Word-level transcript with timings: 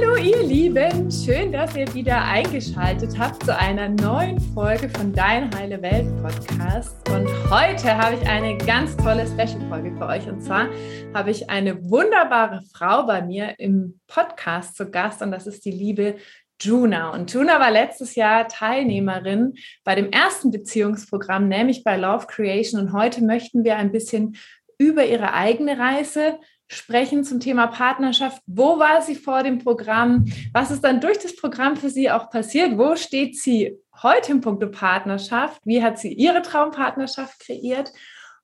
Hallo 0.00 0.16
ihr 0.16 0.42
Lieben, 0.42 1.10
schön, 1.10 1.52
dass 1.52 1.76
ihr 1.76 1.92
wieder 1.92 2.24
eingeschaltet 2.24 3.18
habt 3.18 3.44
zu 3.44 3.54
einer 3.54 3.90
neuen 3.90 4.40
Folge 4.54 4.88
von 4.88 5.12
Dein 5.12 5.54
Heile 5.54 5.82
Welt 5.82 6.06
Podcast. 6.22 6.96
Und 7.10 7.28
heute 7.50 7.98
habe 7.98 8.16
ich 8.16 8.26
eine 8.26 8.56
ganz 8.56 8.96
tolle 8.96 9.26
Special-Folge 9.26 9.94
für 9.98 10.06
euch. 10.06 10.26
Und 10.26 10.40
zwar 10.40 10.68
habe 11.12 11.30
ich 11.30 11.50
eine 11.50 11.84
wunderbare 11.90 12.62
Frau 12.72 13.04
bei 13.04 13.20
mir 13.20 13.54
im 13.58 14.00
Podcast 14.06 14.74
zu 14.76 14.90
Gast 14.90 15.20
und 15.20 15.32
das 15.32 15.46
ist 15.46 15.66
die 15.66 15.70
liebe 15.70 16.16
Juna. 16.58 17.10
Und 17.10 17.30
Juna 17.30 17.60
war 17.60 17.70
letztes 17.70 18.14
Jahr 18.14 18.48
Teilnehmerin 18.48 19.52
bei 19.84 19.94
dem 19.96 20.10
ersten 20.10 20.50
Beziehungsprogramm, 20.50 21.46
nämlich 21.46 21.84
bei 21.84 21.98
Love 21.98 22.26
Creation. 22.26 22.80
Und 22.80 22.92
heute 22.94 23.22
möchten 23.22 23.64
wir 23.64 23.76
ein 23.76 23.92
bisschen 23.92 24.36
über 24.78 25.04
ihre 25.04 25.34
eigene 25.34 25.78
Reise 25.78 26.38
sprechen 26.70 27.24
zum 27.24 27.40
Thema 27.40 27.66
Partnerschaft. 27.66 28.42
Wo 28.46 28.78
war 28.78 29.02
sie 29.02 29.16
vor 29.16 29.42
dem 29.42 29.58
Programm? 29.58 30.26
Was 30.52 30.70
ist 30.70 30.84
dann 30.84 31.00
durch 31.00 31.18
das 31.18 31.34
Programm 31.34 31.76
für 31.76 31.90
sie 31.90 32.10
auch 32.10 32.30
passiert? 32.30 32.78
Wo 32.78 32.94
steht 32.94 33.36
sie 33.36 33.76
heute 34.02 34.30
im 34.32 34.40
Punkto 34.40 34.68
Partnerschaft? 34.68 35.60
Wie 35.64 35.82
hat 35.82 35.98
sie 35.98 36.12
ihre 36.12 36.42
Traumpartnerschaft 36.42 37.40
kreiert? 37.40 37.92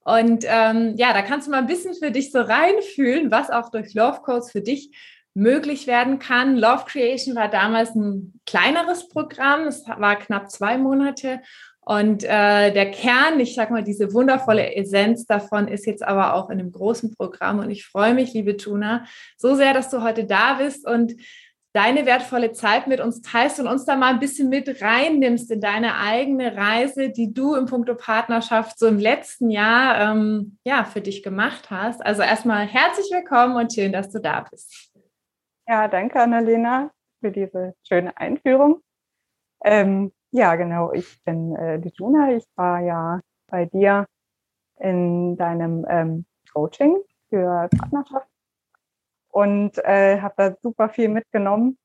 Und 0.03 0.43
ähm, 0.45 0.93
ja, 0.97 1.13
da 1.13 1.21
kannst 1.21 1.47
du 1.47 1.51
mal 1.51 1.59
ein 1.59 1.67
bisschen 1.67 1.93
für 1.93 2.11
dich 2.11 2.31
so 2.31 2.39
reinfühlen, 2.41 3.31
was 3.31 3.49
auch 3.49 3.71
durch 3.71 3.93
Love 3.93 4.21
Codes 4.23 4.51
für 4.51 4.61
dich 4.61 4.91
möglich 5.33 5.87
werden 5.87 6.19
kann. 6.19 6.57
Love 6.57 6.83
Creation 6.85 7.35
war 7.35 7.47
damals 7.47 7.95
ein 7.95 8.39
kleineres 8.45 9.07
Programm. 9.07 9.67
Es 9.67 9.87
war 9.87 10.17
knapp 10.17 10.51
zwei 10.51 10.77
Monate 10.77 11.41
und 11.87 12.25
äh, 12.25 12.73
der 12.73 12.91
Kern, 12.91 13.39
ich 13.39 13.55
sag 13.55 13.71
mal, 13.71 13.81
diese 13.81 14.13
wundervolle 14.13 14.75
Essenz 14.75 15.25
davon 15.25 15.69
ist 15.69 15.85
jetzt 15.85 16.03
aber 16.03 16.33
auch 16.33 16.49
in 16.49 16.59
einem 16.59 16.73
großen 16.73 17.15
Programm. 17.15 17.59
Und 17.59 17.69
ich 17.69 17.85
freue 17.85 18.13
mich, 18.13 18.33
liebe 18.33 18.57
Tuna, 18.57 19.05
so 19.37 19.55
sehr, 19.55 19.73
dass 19.73 19.89
du 19.89 20.03
heute 20.03 20.25
da 20.25 20.55
bist 20.55 20.85
und 20.85 21.15
deine 21.71 22.05
wertvolle 22.05 22.51
Zeit 22.51 22.87
mit 22.87 22.99
uns 22.99 23.21
teilst 23.21 23.61
und 23.61 23.67
uns 23.67 23.85
da 23.85 23.95
mal 23.95 24.09
ein 24.09 24.19
bisschen 24.19 24.49
mit 24.49 24.81
reinnimmst 24.81 25.49
in 25.49 25.61
deine 25.61 25.95
eigene 25.95 26.57
Reise, 26.57 27.09
die 27.09 27.33
du 27.33 27.55
im 27.55 27.67
Punkto 27.67 27.95
Partnerschaft 27.95 28.77
so 28.77 28.87
im 28.87 28.99
letzten 28.99 29.49
Jahr 29.49 30.11
ähm, 30.11 30.57
ja, 30.65 30.83
für 30.83 30.99
dich 30.99 31.23
gemacht 31.23 31.71
hast. 31.71 32.05
Also 32.05 32.21
erstmal 32.21 32.67
herzlich 32.67 33.09
willkommen 33.13 33.55
und 33.55 33.71
schön, 33.71 33.93
dass 33.93 34.09
du 34.09 34.19
da 34.19 34.45
bist. 34.51 34.91
Ja, 35.65 35.87
danke, 35.87 36.19
Annalena, 36.19 36.91
für 37.21 37.31
diese 37.31 37.75
schöne 37.87 38.17
Einführung. 38.17 38.81
Ähm, 39.63 40.11
ja, 40.31 40.55
genau. 40.55 40.91
Ich 40.93 41.23
bin 41.23 41.55
äh, 41.55 41.79
die 41.79 41.91
Juna. 41.95 42.35
Ich 42.35 42.45
war 42.55 42.79
ja 42.81 43.21
bei 43.47 43.65
dir 43.65 44.05
in 44.79 45.37
deinem 45.37 45.85
ähm, 45.89 46.25
Coaching 46.51 46.97
für 47.29 47.69
Partnerschaft 47.77 48.27
und 49.29 49.77
äh, 49.79 50.19
habe 50.21 50.33
da 50.37 50.55
super 50.61 50.89
viel 50.89 51.09
mitgenommen. 51.09 51.77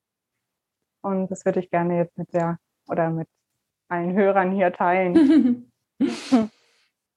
Und 1.01 1.29
das 1.31 1.45
würde 1.45 1.59
ich 1.59 1.69
gerne 1.69 1.97
jetzt 1.97 2.17
mit 2.17 2.33
der 2.33 2.57
oder 2.87 3.09
mit 3.09 3.27
allen 3.89 4.13
Hörern 4.13 4.51
hier 4.51 4.71
teilen. 4.71 5.71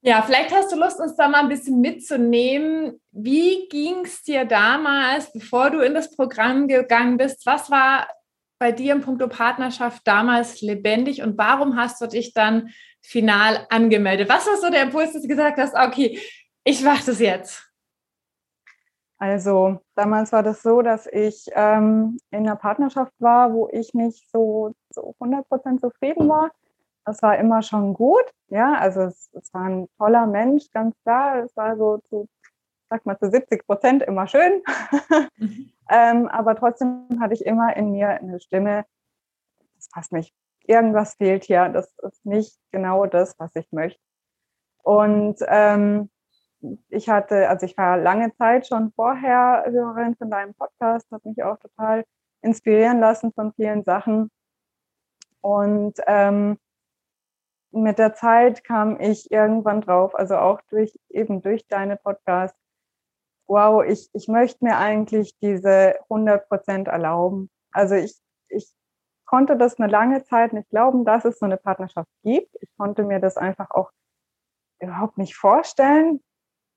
Ja, 0.02 0.22
vielleicht 0.22 0.54
hast 0.54 0.70
du 0.70 0.76
Lust, 0.76 1.00
uns 1.00 1.16
da 1.16 1.26
mal 1.26 1.40
ein 1.40 1.48
bisschen 1.48 1.80
mitzunehmen. 1.80 3.00
Wie 3.10 3.66
ging 3.68 4.04
es 4.04 4.22
dir 4.22 4.44
damals, 4.44 5.32
bevor 5.32 5.70
du 5.70 5.80
in 5.80 5.94
das 5.94 6.14
Programm 6.14 6.68
gegangen 6.68 7.16
bist? 7.16 7.44
Was 7.44 7.72
war 7.72 8.06
bei 8.58 8.72
dir 8.72 8.92
im 8.92 9.02
Punkto 9.02 9.28
Partnerschaft 9.28 10.06
damals 10.06 10.60
lebendig 10.62 11.22
und 11.22 11.36
warum 11.36 11.76
hast 11.76 12.00
du 12.00 12.06
dich 12.06 12.32
dann 12.32 12.70
final 13.02 13.66
angemeldet? 13.70 14.28
Was 14.28 14.46
war 14.46 14.56
so 14.56 14.70
der 14.70 14.82
Impuls, 14.82 15.12
dass 15.12 15.22
du 15.22 15.28
gesagt 15.28 15.58
hast, 15.58 15.74
okay, 15.74 16.18
ich 16.64 16.82
mache 16.82 17.04
das 17.06 17.20
jetzt? 17.20 17.70
Also 19.18 19.80
damals 19.94 20.32
war 20.32 20.42
das 20.42 20.62
so, 20.62 20.82
dass 20.82 21.06
ich 21.06 21.46
ähm, 21.52 22.18
in 22.30 22.40
einer 22.40 22.56
Partnerschaft 22.56 23.12
war, 23.18 23.52
wo 23.52 23.68
ich 23.72 23.94
nicht 23.94 24.30
so, 24.30 24.74
so 24.90 25.14
100% 25.20 25.80
zufrieden 25.80 26.28
war. 26.28 26.50
Das 27.04 27.22
war 27.22 27.38
immer 27.38 27.62
schon 27.62 27.94
gut, 27.94 28.24
ja, 28.48 28.74
also 28.74 29.02
es, 29.02 29.30
es 29.32 29.54
war 29.54 29.62
ein 29.62 29.88
toller 29.96 30.26
Mensch, 30.26 30.64
ganz 30.72 30.94
klar. 31.02 31.44
Es 31.44 31.56
war 31.56 31.76
so 31.76 31.98
zu, 31.98 32.28
sag 32.90 33.06
mal, 33.06 33.16
zu 33.16 33.30
70 33.30 33.64
Prozent 33.64 34.02
immer 34.02 34.26
schön. 34.26 34.62
Mhm. 35.36 35.75
Ähm, 35.88 36.28
aber 36.28 36.56
trotzdem 36.56 37.06
hatte 37.20 37.34
ich 37.34 37.44
immer 37.44 37.76
in 37.76 37.92
mir 37.92 38.08
eine 38.08 38.40
Stimme, 38.40 38.84
das 39.76 39.88
passt 39.88 40.12
nicht. 40.12 40.34
Irgendwas 40.64 41.14
fehlt 41.14 41.44
hier, 41.44 41.68
das 41.68 41.94
ist 41.98 42.26
nicht 42.26 42.58
genau 42.72 43.06
das, 43.06 43.38
was 43.38 43.54
ich 43.54 43.70
möchte. 43.70 44.00
Und 44.82 45.38
ähm, 45.46 46.10
ich 46.88 47.08
hatte, 47.08 47.48
also 47.48 47.66
ich 47.66 47.76
war 47.76 47.96
lange 47.98 48.34
Zeit 48.36 48.66
schon 48.66 48.92
vorher 48.92 49.64
Hörerin 49.68 50.16
von 50.16 50.30
deinem 50.30 50.54
Podcast, 50.54 51.10
habe 51.12 51.28
mich 51.28 51.42
auch 51.42 51.58
total 51.58 52.04
inspirieren 52.42 53.00
lassen 53.00 53.32
von 53.32 53.52
vielen 53.52 53.84
Sachen. 53.84 54.30
Und 55.40 55.94
ähm, 56.06 56.58
mit 57.70 57.98
der 57.98 58.14
Zeit 58.14 58.64
kam 58.64 59.00
ich 59.00 59.30
irgendwann 59.30 59.80
drauf, 59.80 60.14
also 60.14 60.36
auch 60.36 60.60
durch 60.70 60.98
eben 61.10 61.42
durch 61.42 61.66
deine 61.68 61.96
Podcasts, 61.96 62.58
wow, 63.46 63.84
ich, 63.84 64.08
ich 64.12 64.28
möchte 64.28 64.64
mir 64.64 64.76
eigentlich 64.76 65.36
diese 65.40 65.94
100 66.10 66.48
Prozent 66.48 66.88
erlauben. 66.88 67.50
Also 67.72 67.94
ich, 67.94 68.16
ich 68.48 68.72
konnte 69.24 69.56
das 69.56 69.78
eine 69.78 69.90
lange 69.90 70.24
Zeit 70.24 70.52
nicht 70.52 70.70
glauben, 70.70 71.04
dass 71.04 71.24
es 71.24 71.38
so 71.38 71.46
eine 71.46 71.56
Partnerschaft 71.56 72.08
gibt. 72.22 72.54
Ich 72.60 72.68
konnte 72.76 73.04
mir 73.04 73.20
das 73.20 73.36
einfach 73.36 73.70
auch 73.70 73.90
überhaupt 74.80 75.18
nicht 75.18 75.36
vorstellen, 75.36 76.20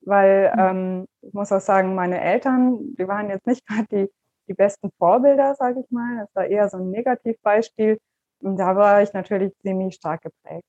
weil 0.02 0.52
mhm. 0.53 0.59
ähm, 0.59 1.08
ich 1.22 1.34
muss 1.34 1.52
auch 1.52 1.62
sagen, 1.62 1.96
meine 1.96 2.22
Eltern, 2.22 2.96
die 2.96 3.08
waren 3.08 3.29
jetzt 3.29 3.47
nicht 3.47 3.66
gerade 3.68 3.88
die, 3.91 4.12
die 4.47 4.53
besten 4.53 4.91
Vorbilder, 4.97 5.56
sage 5.56 5.81
ich 5.81 5.91
mal. 5.91 6.19
Das 6.19 6.35
war 6.35 6.46
eher 6.46 6.69
so 6.69 6.78
ein 6.78 6.90
Negativbeispiel. 6.90 8.00
Und 8.41 8.58
da 8.58 8.75
war 8.75 9.02
ich 9.02 9.13
natürlich 9.13 9.53
ziemlich 9.59 9.96
stark 9.96 10.22
geprägt. 10.22 10.63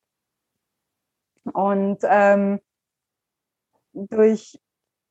Und 1.52 1.98
ähm, 2.02 2.60
durch 3.92 4.58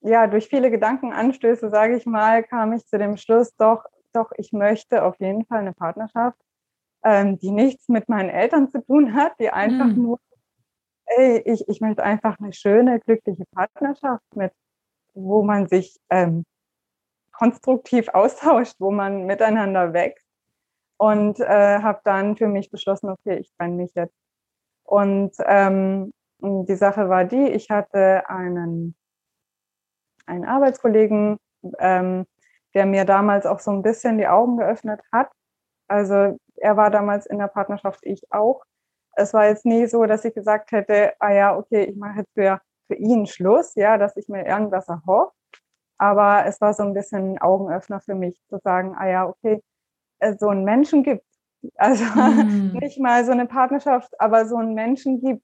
ja, 0.02 0.28
durch 0.28 0.48
viele 0.48 0.72
Gedankenanstöße, 0.72 1.70
sage 1.70 1.98
ich 1.98 2.06
mal, 2.06 2.44
kam 2.44 2.74
ich 2.74 2.86
zu 2.86 2.98
dem 2.98 3.18
Schluss, 3.18 3.56
doch, 3.58 3.86
doch, 4.14 4.32
ich 4.38 4.54
möchte 4.54 5.04
auf 5.04 5.20
jeden 5.20 5.46
Fall 5.46 5.60
eine 5.60 5.74
Partnerschaft, 5.74 6.38
ähm, 7.04 7.38
die 7.38 7.52
nichts 7.52 7.90
mit 7.90 8.10
meinen 8.10 8.30
Eltern 8.30 8.70
zu 8.70 8.84
tun 8.84 9.14
hat, 9.14 9.34
die 9.40 9.50
einfach 9.50 9.88
mhm. 9.88 10.02
nur, 10.02 10.20
ey, 11.06 11.42
ich, 11.46 11.68
ich 11.68 11.82
möchte 11.82 12.04
einfach 12.04 12.40
eine 12.40 12.54
schöne, 12.54 13.00
glückliche 13.00 13.46
Partnerschaft 13.54 14.24
mit, 14.36 14.54
wo 15.14 15.44
man 15.44 15.68
sich 15.68 16.00
ähm, 16.10 16.46
konstruktiv 17.32 18.10
austauscht, 18.10 18.76
wo 18.80 18.92
man 18.92 19.26
miteinander 19.26 19.94
wächst. 19.94 20.26
Und 20.98 21.40
äh, 21.40 21.80
habe 21.80 22.02
dann 22.04 22.36
für 22.36 22.48
mich 22.48 22.70
beschlossen, 22.70 23.10
okay, 23.10 23.38
ich 23.38 23.54
trenne 23.58 23.76
mich 23.76 23.94
jetzt. 23.96 24.16
Und 24.84 25.32
ähm, 25.46 26.12
die 26.40 26.76
Sache 26.76 27.08
war 27.08 27.24
die, 27.24 27.48
ich 27.48 27.70
hatte 27.70 28.30
einen 28.30 28.96
einen 30.30 30.46
Arbeitskollegen, 30.46 31.38
ähm, 31.80 32.26
der 32.74 32.86
mir 32.86 33.06
damals 33.06 33.46
auch 33.46 33.60
so 33.60 33.72
ein 33.72 33.82
bisschen 33.82 34.18
die 34.18 34.28
Augen 34.28 34.58
geöffnet 34.58 35.02
hat. 35.12 35.30
Also 35.88 36.38
er 36.56 36.78
war 36.78 36.92
damals 36.92 37.26
in 37.26 37.40
der 37.40 37.48
Partnerschaft, 37.48 38.00
ich 38.04 38.22
auch. 38.32 38.64
Es 39.14 39.34
war 39.34 39.48
jetzt 39.48 39.66
nie 39.66 39.88
so, 39.88 40.06
dass 40.06 40.24
ich 40.26 40.34
gesagt 40.34 40.72
hätte, 40.72 41.14
ah 41.20 41.34
ja, 41.34 41.58
okay, 41.58 41.84
ich 41.86 41.98
mache 41.98 42.20
jetzt 42.20 42.34
für, 42.34 42.62
für 42.88 42.96
ihn 42.96 43.26
Schluss, 43.26 43.76
ja, 43.76 43.98
dass 43.98 44.16
ich 44.16 44.30
mir 44.30 44.46
irgendwas 44.46 44.88
erhoffe. 44.88 45.34
Aber 45.98 46.46
es 46.46 46.62
war 46.62 46.74
so 46.74 46.84
ein 46.84 46.94
bisschen 46.94 47.34
ein 47.34 47.42
Augenöffner 47.42 48.00
für 48.00 48.16
mich, 48.16 48.40
zu 48.48 48.60
sagen, 48.64 48.96
ah 48.98 49.10
ja, 49.10 49.28
okay, 49.28 49.62
äh, 50.20 50.36
so 50.38 50.50
einen 50.50 50.64
Menschen 50.64 51.04
gibt 51.04 51.26
Also 51.76 52.04
mm. 52.04 52.78
nicht 52.80 53.00
mal 53.00 53.26
so 53.26 53.32
eine 53.32 53.46
Partnerschaft, 53.46 54.20
aber 54.20 54.46
so 54.46 54.58
einen 54.58 54.74
Menschen 54.74 55.22
gibt 55.22 55.44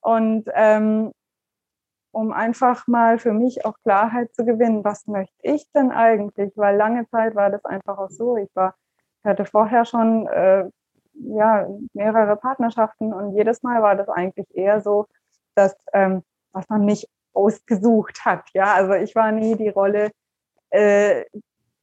Und 0.00 0.48
ähm, 0.54 1.12
um 2.12 2.32
einfach 2.32 2.86
mal 2.86 3.18
für 3.18 3.32
mich 3.32 3.64
auch 3.64 3.76
Klarheit 3.82 4.34
zu 4.34 4.44
gewinnen, 4.44 4.84
was 4.84 5.06
möchte 5.06 5.36
ich 5.42 5.70
denn 5.72 5.90
eigentlich? 5.90 6.52
Weil 6.56 6.76
lange 6.76 7.08
Zeit 7.08 7.34
war 7.34 7.50
das 7.50 7.64
einfach 7.64 7.98
auch 7.98 8.10
so. 8.10 8.36
Ich 8.36 8.50
war, 8.54 8.74
ich 9.22 9.28
hatte 9.28 9.44
vorher 9.44 9.84
schon 9.84 10.26
äh, 10.26 10.68
ja 11.14 11.68
mehrere 11.92 12.36
Partnerschaften 12.36 13.12
und 13.12 13.34
jedes 13.34 13.62
Mal 13.62 13.82
war 13.82 13.96
das 13.96 14.08
eigentlich 14.08 14.46
eher 14.56 14.80
so, 14.80 15.06
dass 15.54 15.76
ähm, 15.92 16.22
was 16.52 16.68
man 16.68 16.84
nicht 16.84 17.08
ausgesucht 17.34 18.24
hat. 18.24 18.48
Ja, 18.54 18.74
also 18.74 18.94
ich 18.94 19.14
war 19.14 19.32
nie 19.32 19.56
die 19.56 19.68
Rolle. 19.68 20.10
Äh, 20.70 21.24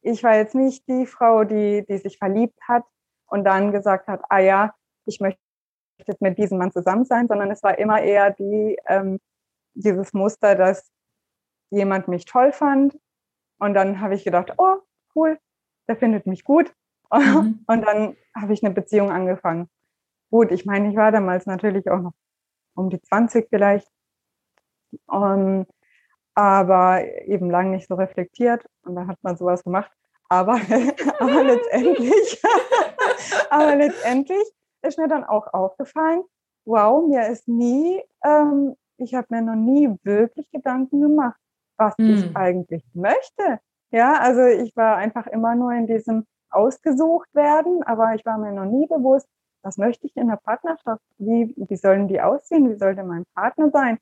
ich 0.02 0.24
war 0.24 0.36
jetzt 0.36 0.56
nicht 0.56 0.88
die 0.88 1.06
Frau, 1.06 1.44
die 1.44 1.86
die 1.88 1.98
sich 1.98 2.18
verliebt 2.18 2.60
hat 2.68 2.84
und 3.28 3.44
dann 3.44 3.72
gesagt 3.72 4.08
hat, 4.08 4.22
ah 4.30 4.40
ja, 4.40 4.74
ich 5.06 5.20
möchte 5.20 5.40
jetzt 5.98 6.22
mit 6.22 6.38
diesem 6.38 6.58
Mann 6.58 6.72
zusammen 6.72 7.06
sein, 7.06 7.28
sondern 7.28 7.52
es 7.52 7.64
war 7.64 7.78
immer 7.78 8.02
eher 8.02 8.32
die 8.32 8.78
ähm, 8.88 9.20
dieses 9.76 10.14
Muster, 10.14 10.56
dass 10.56 10.92
jemand 11.70 12.08
mich 12.08 12.26
toll 12.26 12.52
fand 12.52 12.98
und 13.60 13.74
dann 13.74 14.00
habe 14.02 14.16
ich 14.16 14.24
gedacht, 14.24 14.54
oh, 14.58 14.78
cool, 15.16 15.40
der 15.88 15.96
findet 15.96 16.26
mich 16.26 16.44
gut. 16.44 16.74
Mhm. 17.12 17.64
Und 17.68 17.82
dann 17.82 18.18
habe 18.36 18.54
ich 18.54 18.64
eine 18.64 18.74
Beziehung 18.74 19.12
angefangen. 19.12 19.70
Gut, 20.32 20.52
ich 20.52 20.66
meine, 20.66 20.90
ich 20.90 20.96
war 20.96 21.12
damals 21.12 21.46
natürlich 21.46 21.90
auch 21.90 22.00
noch 22.00 22.14
um 22.76 22.90
die 22.90 23.02
20 23.02 23.48
vielleicht, 23.50 23.88
um, 25.08 25.66
aber 26.34 27.06
eben 27.26 27.50
lang 27.50 27.72
nicht 27.72 27.88
so 27.88 27.96
reflektiert 27.96 28.66
und 28.84 28.96
dann 28.96 29.08
hat 29.08 29.18
man 29.22 29.38
sowas 29.38 29.64
gemacht. 29.64 29.92
Aber, 30.28 30.54
aber 31.20 31.44
letztendlich, 31.44 32.42
aber 33.50 33.76
letztendlich 33.76 34.44
ist 34.82 34.98
mir 34.98 35.08
dann 35.08 35.24
auch 35.24 35.54
aufgefallen, 35.54 36.24
wow, 36.66 37.08
mir 37.08 37.28
ist 37.30 37.48
nie, 37.48 38.02
ähm, 38.24 38.76
ich 38.98 39.14
habe 39.14 39.28
mir 39.30 39.42
noch 39.42 39.56
nie 39.56 39.96
wirklich 40.04 40.50
Gedanken 40.52 41.02
gemacht, 41.02 41.40
was 41.78 41.96
hm. 41.98 42.10
ich 42.10 42.36
eigentlich 42.36 42.84
möchte. 42.94 43.60
Ja, 43.92 44.20
also 44.20 44.44
ich 44.44 44.76
war 44.76 44.98
einfach 44.98 45.28
immer 45.28 45.56
nur 45.56 45.72
in 45.74 45.88
diesem 45.88 46.26
ausgesucht 46.50 47.34
werden, 47.34 47.84
aber 47.84 48.16
ich 48.16 48.26
war 48.26 48.38
mir 48.38 48.52
noch 48.52 48.66
nie 48.66 48.88
bewusst, 48.88 49.28
was 49.62 49.78
möchte 49.78 50.06
ich 50.06 50.16
in 50.16 50.28
der 50.28 50.38
Partnerschaft? 50.38 51.02
Wie, 51.18 51.54
wie 51.58 51.76
sollen 51.76 52.08
die 52.08 52.22
aussehen? 52.22 52.70
Wie 52.70 52.78
sollte 52.78 53.04
mein 53.04 53.26
Partner 53.34 53.72
sein? 53.72 53.98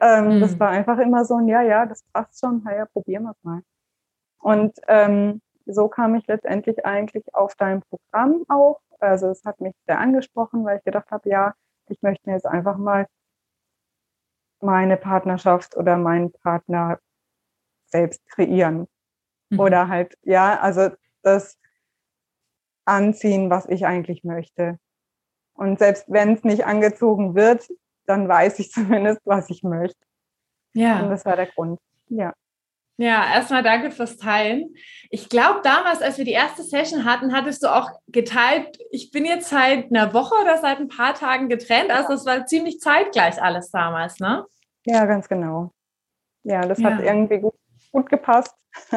Ähm, 0.00 0.36
mhm. 0.36 0.40
Das 0.40 0.52
hm. 0.52 0.60
war 0.60 0.70
einfach 0.70 0.98
immer 0.98 1.24
so 1.24 1.36
ein, 1.36 1.48
ja, 1.48 1.62
ja, 1.62 1.86
das 1.86 2.02
passt 2.12 2.40
schon, 2.40 2.64
ja, 2.64 2.86
probieren 2.86 3.24
wir 3.24 3.30
es 3.30 3.44
mal. 3.44 3.62
Und 4.40 4.78
ähm, 4.86 5.40
so 5.66 5.88
kam 5.88 6.14
ich 6.14 6.26
letztendlich 6.26 6.84
eigentlich 6.86 7.34
auf 7.34 7.54
dein 7.56 7.82
Programm 7.82 8.44
auch. 8.48 8.80
Also 9.00 9.28
es 9.28 9.44
hat 9.44 9.60
mich 9.60 9.74
sehr 9.86 9.98
angesprochen, 9.98 10.64
weil 10.64 10.78
ich 10.78 10.84
gedacht 10.84 11.10
habe, 11.10 11.28
ja, 11.28 11.54
ich 11.88 12.00
möchte 12.02 12.28
mir 12.28 12.36
jetzt 12.36 12.46
einfach 12.46 12.76
mal 12.76 13.06
meine 14.60 14.96
Partnerschaft 14.96 15.76
oder 15.76 15.96
meinen 15.96 16.32
Partner 16.32 16.98
selbst 17.86 18.26
kreieren. 18.28 18.86
Mhm. 19.50 19.60
Oder 19.60 19.88
halt, 19.88 20.16
ja, 20.22 20.58
also 20.60 20.90
das 21.22 21.58
anziehen, 22.84 23.50
was 23.50 23.66
ich 23.66 23.86
eigentlich 23.86 24.24
möchte. 24.24 24.78
Und 25.54 25.78
selbst 25.78 26.04
wenn 26.08 26.34
es 26.34 26.44
nicht 26.44 26.64
angezogen 26.64 27.34
wird, 27.34 27.68
dann 28.06 28.28
weiß 28.28 28.58
ich 28.58 28.70
zumindest, 28.72 29.20
was 29.24 29.50
ich 29.50 29.62
möchte. 29.62 29.98
Ja. 30.72 31.02
Und 31.02 31.10
das 31.10 31.24
war 31.24 31.36
der 31.36 31.46
Grund. 31.46 31.80
Ja. 32.08 32.32
Ja, 33.00 33.32
erstmal 33.32 33.62
danke 33.62 33.92
fürs 33.92 34.16
Teilen. 34.16 34.74
Ich 35.08 35.28
glaube, 35.28 35.60
damals, 35.62 36.02
als 36.02 36.18
wir 36.18 36.24
die 36.24 36.32
erste 36.32 36.64
Session 36.64 37.04
hatten, 37.04 37.32
hattest 37.32 37.62
du 37.62 37.72
auch 37.72 37.88
geteilt, 38.08 38.76
ich 38.90 39.12
bin 39.12 39.24
jetzt 39.24 39.50
seit 39.50 39.86
einer 39.92 40.12
Woche 40.12 40.34
oder 40.42 40.58
seit 40.58 40.80
ein 40.80 40.88
paar 40.88 41.14
Tagen 41.14 41.48
getrennt. 41.48 41.92
Also 41.92 42.14
es 42.14 42.26
war 42.26 42.44
ziemlich 42.44 42.80
zeitgleich 42.80 43.40
alles 43.40 43.70
damals, 43.70 44.18
ne? 44.18 44.44
Ja, 44.84 45.06
ganz 45.06 45.28
genau. 45.28 45.70
Ja, 46.42 46.62
das 46.62 46.80
ja. 46.80 46.90
hat 46.90 47.00
irgendwie 47.00 47.38
gut, 47.38 47.54
gut 47.92 48.10
gepasst. 48.10 48.52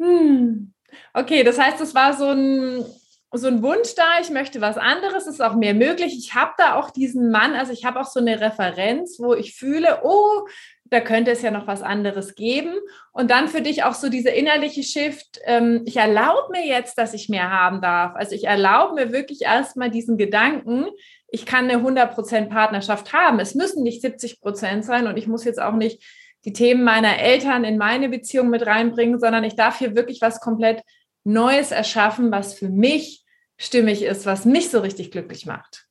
hm. 0.00 0.72
Okay, 1.12 1.42
das 1.42 1.58
heißt, 1.58 1.80
es 1.80 1.92
war 1.92 2.12
so 2.12 2.28
ein 2.28 2.84
so 3.32 3.48
ein 3.48 3.62
Wunsch 3.62 3.94
da, 3.96 4.20
ich 4.20 4.30
möchte 4.30 4.60
was 4.60 4.78
anderes, 4.78 5.26
ist 5.26 5.42
auch 5.42 5.54
mehr 5.54 5.74
möglich. 5.74 6.16
Ich 6.16 6.34
habe 6.34 6.52
da 6.58 6.76
auch 6.76 6.90
diesen 6.90 7.30
Mann, 7.30 7.54
also 7.54 7.72
ich 7.72 7.84
habe 7.84 8.00
auch 8.00 8.06
so 8.06 8.20
eine 8.20 8.40
Referenz, 8.40 9.18
wo 9.18 9.34
ich 9.34 9.54
fühle, 9.54 10.00
oh, 10.04 10.46
da 10.84 11.00
könnte 11.00 11.32
es 11.32 11.42
ja 11.42 11.50
noch 11.50 11.66
was 11.66 11.82
anderes 11.82 12.34
geben. 12.34 12.74
Und 13.12 13.30
dann 13.30 13.48
für 13.48 13.60
dich 13.60 13.82
auch 13.82 13.94
so 13.94 14.08
dieser 14.08 14.32
innerliche 14.32 14.82
Shift, 14.82 15.40
ähm, 15.44 15.82
ich 15.84 15.96
erlaube 15.96 16.52
mir 16.52 16.64
jetzt, 16.64 16.96
dass 16.98 17.14
ich 17.14 17.28
mehr 17.28 17.50
haben 17.50 17.80
darf. 17.80 18.14
Also 18.14 18.34
ich 18.34 18.44
erlaube 18.44 18.94
mir 18.94 19.12
wirklich 19.12 19.42
erstmal 19.42 19.90
diesen 19.90 20.16
Gedanken, 20.16 20.86
ich 21.28 21.44
kann 21.44 21.68
eine 21.68 21.82
100% 21.82 22.48
Partnerschaft 22.48 23.12
haben. 23.12 23.40
Es 23.40 23.54
müssen 23.54 23.82
nicht 23.82 24.04
70% 24.04 24.82
sein 24.82 25.06
und 25.08 25.16
ich 25.16 25.26
muss 25.26 25.44
jetzt 25.44 25.60
auch 25.60 25.74
nicht 25.74 26.02
die 26.44 26.52
Themen 26.52 26.84
meiner 26.84 27.18
Eltern 27.18 27.64
in 27.64 27.76
meine 27.76 28.08
Beziehung 28.08 28.48
mit 28.50 28.64
reinbringen, 28.64 29.18
sondern 29.18 29.42
ich 29.42 29.56
darf 29.56 29.78
hier 29.78 29.96
wirklich 29.96 30.20
was 30.20 30.40
komplett 30.40 30.82
Neues 31.26 31.72
erschaffen, 31.72 32.30
was 32.30 32.54
für 32.54 32.68
mich 32.68 33.24
stimmig 33.58 34.02
ist, 34.02 34.26
was 34.26 34.44
mich 34.44 34.70
so 34.70 34.80
richtig 34.80 35.10
glücklich 35.10 35.44
macht. 35.44 35.88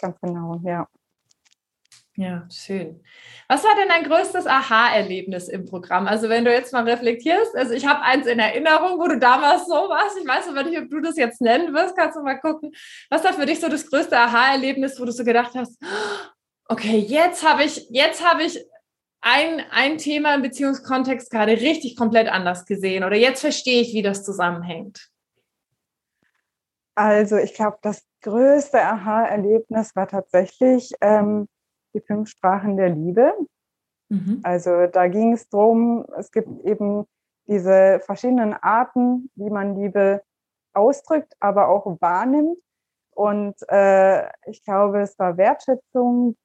Ganz 0.00 0.20
genau, 0.20 0.60
ja. 0.64 0.88
Ja, 2.14 2.46
schön. 2.50 3.02
Was 3.48 3.64
war 3.64 3.74
denn 3.74 3.88
dein 3.88 4.04
größtes 4.04 4.46
Aha-Erlebnis 4.46 5.48
im 5.48 5.64
Programm? 5.64 6.06
Also 6.06 6.28
wenn 6.28 6.44
du 6.44 6.52
jetzt 6.52 6.72
mal 6.72 6.84
reflektierst, 6.88 7.56
also 7.56 7.72
ich 7.72 7.86
habe 7.86 8.02
eins 8.02 8.26
in 8.26 8.38
Erinnerung, 8.38 9.00
wo 9.00 9.08
du 9.08 9.18
damals 9.18 9.66
so 9.66 9.88
warst. 9.88 10.18
Ich 10.20 10.28
weiß 10.28 10.48
aber 10.48 10.62
nicht, 10.64 10.78
ob 10.78 10.90
du 10.90 11.00
das 11.00 11.16
jetzt 11.16 11.40
nennen 11.40 11.74
wirst. 11.74 11.96
Kannst 11.96 12.16
du 12.16 12.22
mal 12.22 12.38
gucken. 12.38 12.72
Was 13.08 13.24
war 13.24 13.32
für 13.32 13.46
dich 13.46 13.60
so 13.60 13.68
das 13.68 13.88
größte 13.88 14.18
Aha-Erlebnis, 14.18 15.00
wo 15.00 15.06
du 15.06 15.12
so 15.12 15.24
gedacht 15.24 15.52
hast, 15.56 15.82
okay, 16.68 16.98
jetzt 16.98 17.48
habe 17.48 17.64
ich, 17.64 17.86
jetzt 17.90 18.24
habe 18.24 18.42
ich 18.42 18.62
ein, 19.22 19.62
ein 19.70 19.98
Thema 19.98 20.34
im 20.34 20.42
Beziehungskontext 20.42 21.30
gerade 21.30 21.52
richtig 21.52 21.96
komplett 21.96 22.28
anders 22.28 22.66
gesehen 22.66 23.04
oder 23.04 23.16
jetzt 23.16 23.40
verstehe 23.40 23.80
ich, 23.80 23.94
wie 23.94 24.02
das 24.02 24.24
zusammenhängt? 24.24 25.08
Also 26.94 27.36
ich 27.36 27.54
glaube, 27.54 27.78
das 27.82 28.04
größte 28.20 28.82
Aha-Erlebnis 28.82 29.96
war 29.96 30.08
tatsächlich 30.08 30.92
ähm, 31.00 31.48
die 31.94 32.00
fünf 32.00 32.28
Sprachen 32.28 32.76
der 32.76 32.90
Liebe. 32.90 33.32
Mhm. 34.08 34.40
Also 34.42 34.86
da 34.86 35.08
ging 35.08 35.32
es 35.32 35.48
darum, 35.48 36.04
es 36.18 36.30
gibt 36.30 36.48
eben 36.64 37.06
diese 37.46 38.00
verschiedenen 38.00 38.54
Arten, 38.54 39.30
wie 39.36 39.50
man 39.50 39.76
Liebe 39.76 40.22
ausdrückt, 40.74 41.34
aber 41.40 41.68
auch 41.68 41.86
wahrnimmt. 42.00 42.58
Und 43.14 43.56
äh, 43.68 44.26
ich 44.46 44.64
glaube, 44.64 45.00
es 45.00 45.18
war 45.18 45.36
Wertschätzung, 45.36 46.36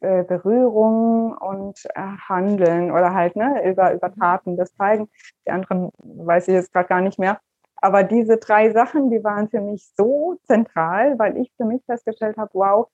äh, 0.00 0.24
Berührung 0.24 1.32
und 1.32 1.78
äh, 1.94 2.00
Handeln 2.28 2.90
oder 2.90 3.14
halt 3.14 3.36
ne, 3.36 3.68
über, 3.70 3.94
über 3.94 4.12
Taten 4.12 4.56
das 4.56 4.74
zeigen. 4.74 5.08
Die 5.46 5.50
anderen 5.50 5.90
weiß 5.98 6.48
ich 6.48 6.54
jetzt 6.54 6.72
gerade 6.72 6.88
gar 6.88 7.00
nicht 7.00 7.18
mehr. 7.18 7.40
Aber 7.76 8.02
diese 8.02 8.38
drei 8.38 8.70
Sachen, 8.72 9.10
die 9.10 9.22
waren 9.22 9.48
für 9.48 9.60
mich 9.60 9.90
so 9.96 10.36
zentral, 10.44 11.18
weil 11.18 11.36
ich 11.36 11.52
für 11.56 11.64
mich 11.64 11.84
festgestellt 11.84 12.36
habe, 12.36 12.50
wow, 12.54 12.88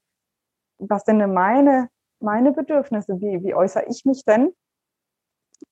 was 0.79 1.05
sind 1.05 1.21
denn 1.21 1.33
meine, 1.33 1.89
meine 2.21 2.53
Bedürfnisse? 2.53 3.21
Wie, 3.21 3.43
wie 3.45 3.55
äußere 3.55 3.85
ich 3.87 4.05
mich 4.05 4.25
denn? 4.25 4.53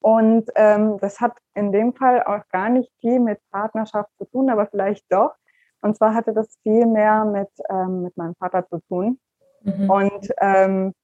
Und 0.01 0.51
ähm, 0.55 0.99
das 1.01 1.21
hat 1.21 1.37
in 1.55 1.73
dem 1.73 1.93
Fall 1.95 2.23
auch 2.23 2.47
gar 2.51 2.69
nicht 2.69 2.91
viel 3.01 3.21
mit 3.21 3.41
Partnerschaft 3.51 4.11
zu 4.19 4.25
tun, 4.27 4.49
aber 4.49 4.67
vielleicht 4.67 5.05
doch. 5.13 5.35
Und 5.83 5.97
zwar 5.97 6.15
hatte 6.15 6.33
das 6.33 6.57
viel 6.63 6.87
mehr 6.87 7.25
mit, 7.25 7.49
ähm, 7.69 8.03
mit 8.03 8.17
meinem 8.17 8.35
Vater 8.37 8.67
zu 8.69 8.81
tun. 8.89 9.19
Mhm. 9.63 9.91
Und 9.91 10.29
ähm, 10.41 10.95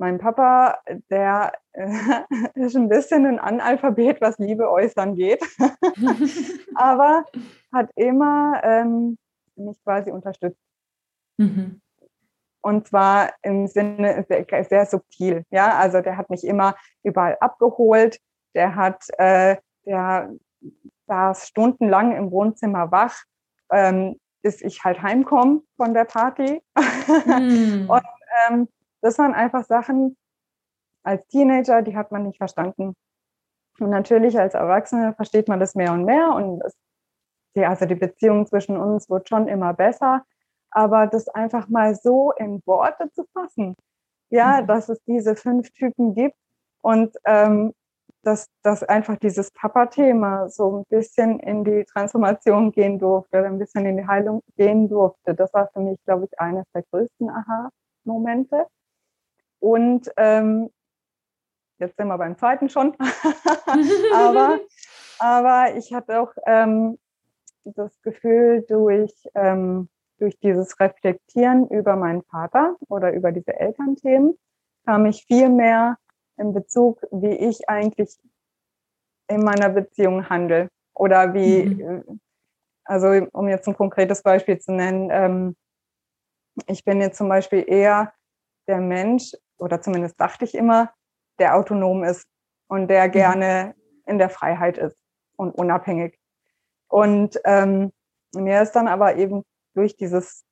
mein 0.00 0.18
Papa, 0.18 0.78
der 1.10 1.52
äh, 1.72 2.24
ist 2.54 2.74
ein 2.74 2.88
bisschen 2.88 3.26
ein 3.26 3.38
Analphabet, 3.38 4.20
was 4.20 4.38
Liebe 4.38 4.68
äußern 4.70 5.14
geht, 5.14 5.44
aber 6.74 7.26
hat 7.70 7.90
immer 7.94 8.60
ähm, 8.64 9.18
mich 9.56 9.80
quasi 9.84 10.10
unterstützt. 10.10 10.58
Mhm. 11.36 11.82
Und 12.62 12.88
zwar 12.88 13.34
im 13.42 13.66
Sinne 13.66 14.24
sehr, 14.26 14.64
sehr, 14.64 14.86
subtil. 14.86 15.44
Ja, 15.50 15.78
also 15.78 16.00
der 16.00 16.16
hat 16.16 16.28
mich 16.30 16.46
immer 16.46 16.76
überall 17.02 17.36
abgeholt. 17.40 18.20
Der 18.54 18.74
hat, 18.76 19.04
äh, 19.18 19.56
der 19.86 20.30
saß 21.06 21.48
stundenlang 21.48 22.16
im 22.16 22.30
Wohnzimmer 22.30 22.90
wach, 22.90 23.22
ähm, 23.70 24.18
bis 24.42 24.60
ich 24.62 24.82
halt 24.84 25.02
heimkomme 25.02 25.60
von 25.76 25.92
der 25.92 26.04
Party. 26.04 26.62
Mhm. 27.26 27.88
Und 27.88 28.02
ähm, 28.48 28.68
das 29.00 29.18
waren 29.18 29.34
einfach 29.34 29.64
Sachen 29.64 30.16
als 31.02 31.26
Teenager, 31.28 31.82
die 31.82 31.96
hat 31.96 32.12
man 32.12 32.24
nicht 32.24 32.38
verstanden. 32.38 32.94
Und 33.78 33.90
natürlich 33.90 34.38
als 34.38 34.54
Erwachsene 34.54 35.14
versteht 35.14 35.48
man 35.48 35.60
das 35.60 35.74
mehr 35.74 35.92
und 35.92 36.04
mehr 36.04 36.32
und 36.34 36.62
es, 36.62 36.76
die, 37.56 37.64
also 37.64 37.86
die 37.86 37.94
Beziehung 37.94 38.46
zwischen 38.46 38.76
uns 38.76 39.08
wird 39.08 39.28
schon 39.28 39.48
immer 39.48 39.72
besser. 39.72 40.24
Aber 40.70 41.06
das 41.06 41.28
einfach 41.28 41.68
mal 41.68 41.94
so 41.94 42.32
in 42.32 42.62
Worte 42.66 43.10
zu 43.12 43.24
fassen, 43.32 43.74
ja, 44.28 44.60
mhm. 44.60 44.66
dass 44.66 44.88
es 44.88 45.02
diese 45.04 45.34
fünf 45.34 45.70
Typen 45.70 46.14
gibt 46.14 46.36
und 46.82 47.16
ähm, 47.24 47.74
dass, 48.22 48.48
dass 48.62 48.82
einfach 48.82 49.16
dieses 49.16 49.50
Papa-Thema 49.50 50.48
so 50.50 50.80
ein 50.80 50.84
bisschen 50.90 51.40
in 51.40 51.64
die 51.64 51.84
Transformation 51.84 52.70
gehen 52.70 52.98
durfte, 52.98 53.44
ein 53.44 53.58
bisschen 53.58 53.86
in 53.86 53.96
die 53.96 54.06
Heilung 54.06 54.42
gehen 54.56 54.88
durfte. 54.88 55.34
Das 55.34 55.52
war 55.54 55.68
für 55.72 55.80
mich, 55.80 55.98
glaube 56.04 56.26
ich, 56.26 56.38
eines 56.38 56.64
der 56.74 56.82
größten 56.82 57.30
Aha-Momente. 57.30 58.66
Und 59.60 60.10
ähm, 60.16 60.70
jetzt 61.78 61.96
sind 61.96 62.08
wir 62.08 62.18
beim 62.18 62.36
zweiten 62.36 62.68
schon. 62.68 62.96
aber, 64.14 64.60
aber 65.18 65.76
ich 65.76 65.92
hatte 65.92 66.20
auch 66.20 66.32
ähm, 66.46 66.98
das 67.64 68.00
Gefühl, 68.02 68.64
durch, 68.68 69.12
ähm, 69.34 69.88
durch 70.18 70.38
dieses 70.40 70.78
Reflektieren 70.80 71.68
über 71.68 71.96
meinen 71.96 72.22
Vater 72.22 72.76
oder 72.88 73.12
über 73.12 73.32
diese 73.32 73.58
Elternthemen 73.58 74.36
kam 74.84 75.06
ich 75.06 75.24
viel 75.26 75.48
mehr 75.48 75.98
in 76.36 76.54
Bezug, 76.54 77.02
wie 77.10 77.34
ich 77.34 77.68
eigentlich 77.68 78.18
in 79.28 79.42
meiner 79.42 79.68
Beziehung 79.68 80.28
handle. 80.28 80.68
Oder 80.94 81.32
wie, 81.34 81.64
mhm. 81.66 82.20
also 82.84 83.08
um 83.32 83.48
jetzt 83.48 83.68
ein 83.68 83.76
konkretes 83.76 84.22
Beispiel 84.22 84.58
zu 84.58 84.72
nennen, 84.72 85.08
ähm, 85.12 85.56
ich 86.66 86.84
bin 86.84 87.00
jetzt 87.00 87.18
zum 87.18 87.28
Beispiel 87.28 87.64
eher 87.66 88.12
der 88.66 88.80
Mensch, 88.80 89.32
oder 89.60 89.80
zumindest 89.80 90.20
dachte 90.20 90.44
ich 90.44 90.54
immer, 90.54 90.92
der 91.38 91.56
autonom 91.56 92.04
ist 92.04 92.26
und 92.68 92.88
der 92.88 93.08
mhm. 93.08 93.12
gerne 93.12 93.74
in 94.06 94.18
der 94.18 94.30
Freiheit 94.30 94.78
ist 94.78 94.96
und 95.36 95.52
unabhängig. 95.52 96.18
Und 96.88 97.40
ähm, 97.44 97.92
mir 98.34 98.62
ist 98.62 98.72
dann 98.72 98.88
aber 98.88 99.16
eben 99.16 99.44
durch 99.74 99.96
dieses, 99.96 100.44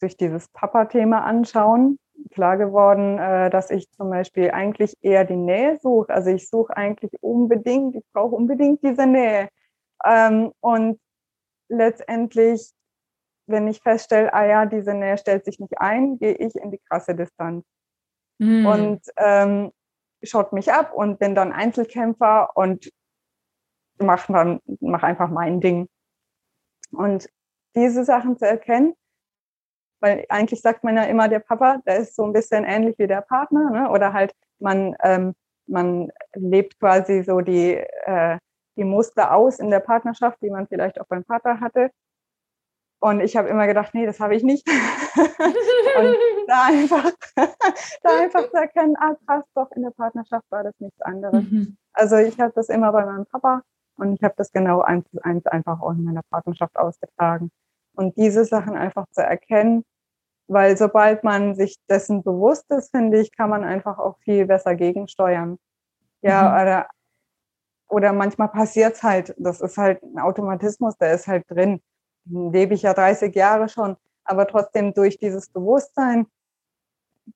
durch 0.00 0.16
dieses 0.16 0.48
Papa-Thema 0.48 1.24
anschauen 1.24 1.98
klar 2.32 2.56
geworden, 2.56 3.18
äh, 3.18 3.50
dass 3.50 3.70
ich 3.70 3.90
zum 3.92 4.10
Beispiel 4.10 4.50
eigentlich 4.50 4.94
eher 5.00 5.24
die 5.24 5.36
Nähe 5.36 5.78
suche. 5.80 6.12
Also 6.12 6.30
ich 6.30 6.48
suche 6.48 6.76
eigentlich 6.76 7.12
unbedingt, 7.20 7.96
ich 7.96 8.04
brauche 8.12 8.34
unbedingt 8.34 8.82
diese 8.82 9.06
Nähe. 9.06 9.48
Ähm, 10.04 10.52
und 10.60 11.00
letztendlich, 11.68 12.72
wenn 13.46 13.68
ich 13.68 13.80
feststelle, 13.80 14.32
ah 14.32 14.44
ja, 14.44 14.66
diese 14.66 14.94
Nähe 14.94 15.18
stellt 15.18 15.44
sich 15.44 15.58
nicht 15.58 15.80
ein, 15.80 16.18
gehe 16.18 16.34
ich 16.34 16.54
in 16.56 16.70
die 16.70 16.80
krasse 16.88 17.14
Distanz. 17.14 17.64
Mhm. 18.38 18.66
Und 18.66 19.00
ähm, 19.16 19.72
schaut 20.22 20.52
mich 20.52 20.72
ab 20.72 20.92
und 20.92 21.18
bin 21.18 21.34
dann 21.34 21.52
Einzelkämpfer 21.52 22.56
und 22.56 22.90
mache 24.00 24.32
dann 24.32 24.60
mach 24.80 25.02
einfach 25.02 25.28
mein 25.28 25.60
Ding. 25.60 25.88
Und 26.92 27.28
diese 27.74 28.04
Sachen 28.04 28.38
zu 28.38 28.46
erkennen, 28.46 28.94
weil 30.00 30.24
eigentlich 30.28 30.60
sagt 30.60 30.84
man 30.84 30.96
ja 30.96 31.04
immer, 31.04 31.28
der 31.28 31.40
Papa, 31.40 31.78
der 31.86 31.98
ist 31.98 32.14
so 32.14 32.24
ein 32.24 32.32
bisschen 32.32 32.64
ähnlich 32.64 32.98
wie 32.98 33.06
der 33.06 33.20
Partner, 33.22 33.70
ne? 33.70 33.90
oder 33.90 34.12
halt 34.12 34.32
man, 34.58 34.96
ähm, 35.02 35.34
man 35.66 36.10
lebt 36.34 36.78
quasi 36.78 37.22
so 37.22 37.40
die, 37.40 37.74
äh, 37.74 38.38
die 38.76 38.84
Muster 38.84 39.34
aus 39.34 39.58
in 39.58 39.70
der 39.70 39.80
Partnerschaft, 39.80 40.38
die 40.40 40.50
man 40.50 40.68
vielleicht 40.68 41.00
auch 41.00 41.06
beim 41.06 41.24
Vater 41.24 41.60
hatte. 41.60 41.90
Und 43.00 43.20
ich 43.20 43.36
habe 43.36 43.48
immer 43.48 43.66
gedacht, 43.66 43.94
nee, 43.94 44.06
das 44.06 44.18
habe 44.18 44.34
ich 44.34 44.42
nicht. 44.42 44.68
und 45.98 46.16
da 46.48 46.66
einfach, 46.66 47.12
da 48.02 48.18
einfach 48.20 48.50
zu 48.50 48.56
erkennen, 48.56 48.96
ah 48.98 49.14
krass, 49.26 49.44
doch 49.54 49.70
in 49.72 49.82
der 49.82 49.90
Partnerschaft 49.90 50.44
war 50.50 50.64
das 50.64 50.74
nichts 50.78 51.00
anderes. 51.02 51.44
Mhm. 51.44 51.76
Also 51.92 52.16
ich 52.16 52.38
habe 52.40 52.52
das 52.54 52.68
immer 52.68 52.92
bei 52.92 53.04
meinem 53.04 53.26
Papa 53.26 53.62
und 53.96 54.14
ich 54.14 54.22
habe 54.22 54.34
das 54.36 54.52
genau 54.52 54.80
eins 54.80 55.08
zu 55.10 55.22
eins 55.22 55.46
einfach 55.46 55.80
auch 55.80 55.92
in 55.92 56.04
meiner 56.04 56.22
Partnerschaft 56.30 56.76
ausgetragen. 56.76 57.50
Und 57.94 58.16
diese 58.16 58.44
Sachen 58.44 58.76
einfach 58.76 59.06
zu 59.10 59.22
erkennen, 59.22 59.84
weil 60.48 60.76
sobald 60.76 61.24
man 61.24 61.54
sich 61.54 61.76
dessen 61.88 62.22
bewusst 62.22 62.70
ist, 62.70 62.90
finde 62.90 63.20
ich, 63.20 63.36
kann 63.36 63.50
man 63.50 63.64
einfach 63.64 63.98
auch 63.98 64.18
viel 64.20 64.46
besser 64.46 64.74
gegensteuern. 64.74 65.58
Ja, 66.22 66.42
mhm. 66.42 66.62
oder, 66.62 66.86
oder 67.88 68.12
manchmal 68.12 68.48
passiert 68.48 68.94
es 68.94 69.02
halt. 69.02 69.34
Das 69.36 69.60
ist 69.60 69.76
halt 69.76 70.02
ein 70.02 70.18
Automatismus, 70.18 70.96
der 70.96 71.12
ist 71.12 71.28
halt 71.28 71.44
drin. 71.48 71.80
Lebe 72.30 72.74
ich 72.74 72.82
ja 72.82 72.94
30 72.94 73.34
Jahre 73.34 73.68
schon. 73.68 73.96
Aber 74.24 74.46
trotzdem 74.46 74.92
durch 74.92 75.18
dieses 75.18 75.48
Bewusstsein 75.48 76.26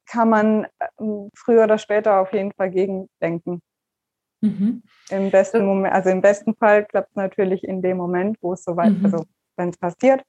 kann 0.06 0.28
man 0.28 0.66
ähm, 0.98 1.30
früher 1.34 1.64
oder 1.64 1.78
später 1.78 2.20
auf 2.20 2.32
jeden 2.32 2.52
Fall 2.52 2.70
gegendenken. 2.70 3.62
Mhm. 4.40 4.82
Im 5.10 5.30
besten 5.30 5.64
Moment, 5.64 5.94
also 5.94 6.10
im 6.10 6.20
besten 6.20 6.54
Fall 6.56 6.84
klappt 6.84 7.10
es 7.10 7.16
natürlich 7.16 7.64
in 7.64 7.80
dem 7.80 7.96
Moment, 7.96 8.36
wo 8.40 8.52
es 8.54 8.64
soweit, 8.64 8.98
mhm. 8.98 9.04
also 9.04 9.24
wenn 9.56 9.70
es 9.70 9.78
passiert. 9.78 10.22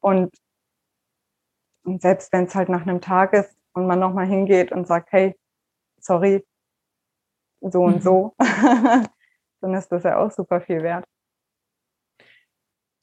Und, 0.00 0.34
und 1.84 2.02
selbst 2.02 2.32
wenn 2.32 2.44
es 2.44 2.54
halt 2.54 2.68
nach 2.68 2.82
einem 2.82 3.00
Tag 3.00 3.32
ist 3.32 3.56
und 3.72 3.86
man 3.86 3.98
nochmal 3.98 4.26
hingeht 4.26 4.70
und 4.70 4.86
sagt, 4.86 5.10
hey, 5.12 5.34
sorry, 6.00 6.44
so 7.60 7.82
mhm. 7.82 7.94
und 7.94 8.02
so, 8.02 8.34
dann 9.60 9.74
ist 9.74 9.90
das 9.90 10.04
ja 10.04 10.18
auch 10.18 10.30
super 10.30 10.60
viel 10.60 10.82
wert. 10.82 11.06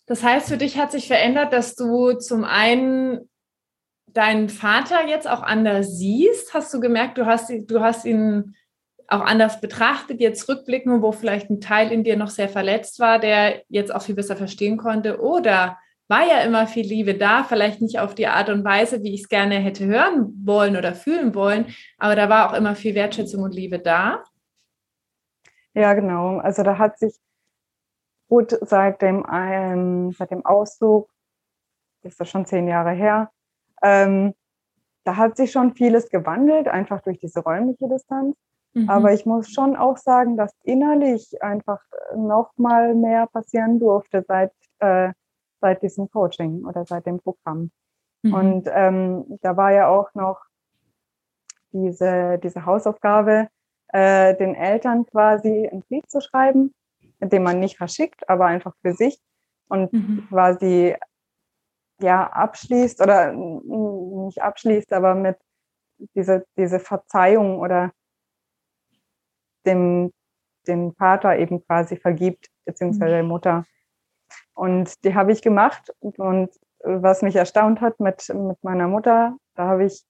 Das 0.06 0.24
heißt, 0.24 0.50
für 0.50 0.58
dich 0.58 0.78
hat 0.78 0.92
sich 0.92 1.08
verändert, 1.08 1.52
dass 1.52 1.76
du 1.76 2.14
zum 2.14 2.44
einen 2.44 3.30
deinen 4.08 4.50
Vater 4.50 5.08
jetzt 5.08 5.28
auch 5.28 5.42
anders 5.42 5.98
siehst. 5.98 6.54
Hast 6.54 6.74
du 6.74 6.80
gemerkt, 6.80 7.18
du 7.18 7.26
hast, 7.26 7.52
du 7.52 7.82
hast 7.82 8.06
ihn 8.06 8.56
auch 9.08 9.22
anders 9.22 9.62
betrachtet, 9.62 10.20
jetzt 10.22 10.48
rückblicken, 10.50 11.02
wo 11.02 11.12
vielleicht 11.12 11.50
ein 11.50 11.62
Teil 11.62 11.92
in 11.92 12.04
dir 12.04 12.18
noch 12.18 12.30
sehr 12.30 12.50
verletzt 12.50 13.00
war, 13.00 13.20
der 13.20 13.64
jetzt 13.68 13.94
auch 13.94 14.02
viel 14.02 14.16
besser 14.16 14.36
verstehen 14.36 14.78
konnte? 14.78 15.20
Oder 15.22 15.78
war 16.08 16.26
ja 16.28 16.40
immer 16.42 16.68
viel 16.68 16.86
Liebe 16.86 17.16
da, 17.16 17.44
vielleicht 17.44 17.82
nicht 17.82 18.00
auf 18.00 18.16
die 18.16 18.28
Art 18.28 18.50
und 18.50 18.64
Weise, 18.64 19.04
wie 19.04 19.14
ich 19.14 19.22
es 19.22 19.30
gerne 19.30 19.56
hätte 19.56 19.86
hören 19.86 20.34
wollen 20.44 20.78
oder 20.78 20.94
fühlen 20.94 21.34
wollen, 21.34 21.68
aber 21.98 22.16
da 22.16 22.30
war 22.30 22.50
auch 22.50 22.58
immer 22.58 22.76
viel 22.76 22.96
Wertschätzung 22.96 23.44
und 23.44 23.56
Liebe 23.56 23.80
da? 23.80 24.24
Ja, 25.74 25.94
genau. 25.94 26.38
Also 26.38 26.64
da 26.64 26.78
hat 26.78 27.00
sich 27.00 27.16
gut 28.28 28.58
seit 28.62 29.02
dem, 29.02 29.26
ähm, 29.32 30.12
seit 30.14 30.32
dem 30.32 30.46
Auszug, 30.46 31.10
ist 32.04 32.20
das 32.20 32.30
schon 32.30 32.46
zehn 32.46 32.68
Jahre 32.68 32.92
her, 32.92 33.32
ähm, 33.84 34.34
da 35.04 35.18
hat 35.18 35.38
sich 35.38 35.52
schon 35.52 35.76
vieles 35.76 36.10
gewandelt, 36.10 36.68
einfach 36.68 37.02
durch 37.02 37.20
diese 37.20 37.42
räumliche 37.42 37.88
Distanz. 37.88 38.36
Mhm. 38.74 38.90
Aber 38.90 39.14
ich 39.14 39.26
muss 39.26 39.50
schon 39.52 39.76
auch 39.76 39.98
sagen, 39.98 40.36
dass 40.36 40.52
innerlich 40.64 41.42
einfach 41.42 41.80
noch 42.16 42.52
mal 42.58 42.96
mehr 42.96 43.28
passieren 43.28 43.80
durfte 43.80 44.26
seit, 44.28 44.52
äh, 44.80 45.14
seit 45.62 45.82
diesem 45.82 46.10
Coaching 46.10 46.66
oder 46.66 46.86
seit 46.86 47.06
dem 47.06 47.20
Programm. 47.20 47.72
Mhm. 48.24 48.34
Und 48.34 48.70
ähm, 48.72 49.40
da 49.42 49.56
war 49.56 49.72
ja 49.72 49.88
auch 49.88 50.14
noch 50.16 50.42
diese, 51.72 52.40
diese 52.40 52.66
Hausaufgabe, 52.66 53.48
äh, 53.90 54.36
den 54.36 54.56
Eltern 54.56 55.06
quasi 55.06 55.70
ein 55.72 55.84
Brief 55.84 56.06
zu 56.08 56.20
schreiben, 56.20 56.74
den 57.20 57.44
man 57.44 57.60
nicht 57.60 57.78
verschickt, 57.78 58.28
aber 58.30 58.46
einfach 58.46 58.74
für 58.82 58.94
sich 58.94 59.20
und 59.68 59.92
mhm. 59.94 60.28
quasi 60.30 60.96
ja 62.02 62.28
abschließt 62.28 63.02
oder 63.02 63.34
nicht 63.34 64.42
abschließt, 64.42 64.94
aber 64.94 65.16
mit 65.16 65.38
diese, 66.14 66.46
diese 66.58 66.80
Verzeihung 66.80 67.60
oder 67.60 67.92
dem, 69.66 70.12
dem 70.68 70.94
Vater 70.94 71.38
eben 71.38 71.66
quasi 71.66 71.98
vergibt, 71.98 72.50
beziehungsweise 72.66 73.16
der. 73.16 73.24
Mutter. 73.24 73.66
Und 74.54 75.04
die 75.04 75.16
habe 75.16 75.32
ich 75.32 75.42
gemacht. 75.42 75.94
Und, 76.00 76.20
und 76.20 76.50
was 76.80 77.22
mich 77.22 77.36
erstaunt 77.36 77.82
hat 77.82 78.00
mit, 78.00 78.28
mit 78.30 78.64
meiner 78.64 78.88
Mutter, 78.88 79.38
da 79.56 79.68
habe 79.68 79.86
ich 79.86 80.06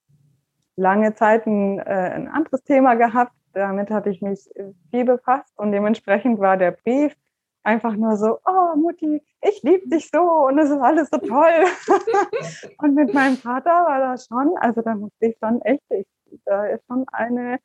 lange 0.76 1.14
Zeit 1.16 1.46
ein, 1.46 1.80
äh, 1.80 1.84
ein 1.84 2.28
anderes 2.28 2.64
Thema 2.64 2.96
gehabt. 2.96 3.34
Damit 3.56 3.90
hatte 3.90 4.10
ich 4.10 4.22
mich 4.22 4.50
viel 4.92 5.06
befasst 5.06 5.58
und 5.58 5.72
dementsprechend 5.72 6.40
war 6.40 6.58
der 6.58 6.72
Brief 6.72 7.16
einfach 7.64 7.96
nur 7.96 8.18
so, 8.18 8.38
oh 8.46 8.76
Mutti, 8.76 9.24
ich 9.42 9.64
liebe 9.64 9.88
dich 9.88 10.10
so 10.12 10.20
und 10.22 10.60
es 10.60 10.70
ist 10.70 10.82
alles 10.82 11.10
so 11.10 11.18
toll. 11.18 11.66
und 12.80 12.96
mit 12.96 13.14
meinem 13.14 13.38
Vater 13.38 13.72
war 13.72 14.00
das 14.00 14.28
schon, 14.28 14.58
also 14.58 14.82
da 14.82 14.94
musste 14.94 15.28
ich 15.28 15.38
schon 15.42 15.62
echt, 15.62 15.84
ich, 15.90 16.06
da 16.44 16.66
ist 16.66 16.86
schon 16.86 17.06
eine 17.14 17.60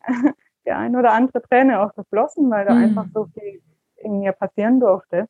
der 0.66 0.78
ein 0.78 0.96
oder 0.96 1.12
andere 1.12 1.40
Träne 1.42 1.80
auch 1.80 1.94
geflossen, 1.94 2.50
weil 2.50 2.66
da 2.66 2.74
mhm. 2.74 2.82
einfach 2.82 3.06
so 3.14 3.26
viel 3.26 3.62
in 3.96 4.18
mir 4.18 4.32
passieren 4.32 4.80
durfte. 4.80 5.28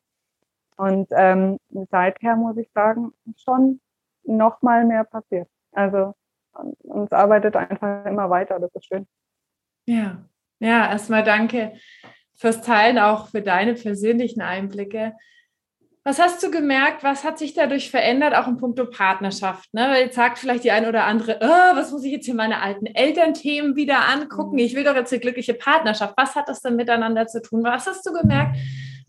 Und 0.77 1.07
ähm, 1.11 1.59
seither 1.91 2.35
muss 2.35 2.57
ich 2.57 2.71
sagen, 2.73 3.13
schon 3.37 3.79
noch 4.23 4.61
mal 4.61 4.83
mehr 4.83 5.03
passiert. 5.03 5.47
Also 5.71 6.13
uns 6.83 7.11
arbeitet 7.11 7.55
einfach 7.55 8.05
immer 8.05 8.29
weiter, 8.29 8.59
das 8.59 8.73
ist 8.73 8.85
schön. 8.85 9.07
Ja, 9.87 10.23
ja, 10.59 10.91
erstmal 10.91 11.23
danke 11.23 11.73
fürs 12.35 12.61
Teilen, 12.61 12.99
auch 12.99 13.29
für 13.29 13.41
deine 13.41 13.73
persönlichen 13.73 14.41
Einblicke. 14.41 15.15
Was 16.03 16.19
hast 16.19 16.41
du 16.41 16.51
gemerkt? 16.51 17.03
Was 17.03 17.23
hat 17.25 17.37
sich 17.37 17.53
dadurch 17.53 17.91
verändert, 17.91 18.33
auch 18.33 18.47
in 18.47 18.57
puncto 18.57 18.85
Partnerschaft? 18.85 19.73
Ne? 19.73 19.89
Weil 19.89 20.05
jetzt 20.05 20.15
sagt 20.15 20.39
vielleicht 20.39 20.63
die 20.63 20.71
eine 20.71 20.87
oder 20.87 21.03
andere, 21.03 21.39
oh, 21.41 21.75
was 21.75 21.91
muss 21.91 22.05
ich 22.05 22.11
jetzt 22.11 22.25
hier 22.25 22.33
meine 22.33 22.61
alten 22.61 22.85
Elternthemen 22.85 23.75
wieder 23.75 24.07
angucken? 24.07 24.53
Mhm. 24.53 24.59
Ich 24.59 24.75
will 24.75 24.85
doch 24.85 24.95
jetzt 24.95 25.11
eine 25.11 25.19
glückliche 25.19 25.53
Partnerschaft. 25.53 26.13
Was 26.15 26.35
hat 26.35 26.47
das 26.47 26.61
denn 26.61 26.77
miteinander 26.77 27.27
zu 27.27 27.41
tun? 27.41 27.63
Was 27.63 27.87
hast 27.87 28.05
du 28.05 28.13
gemerkt? 28.13 28.55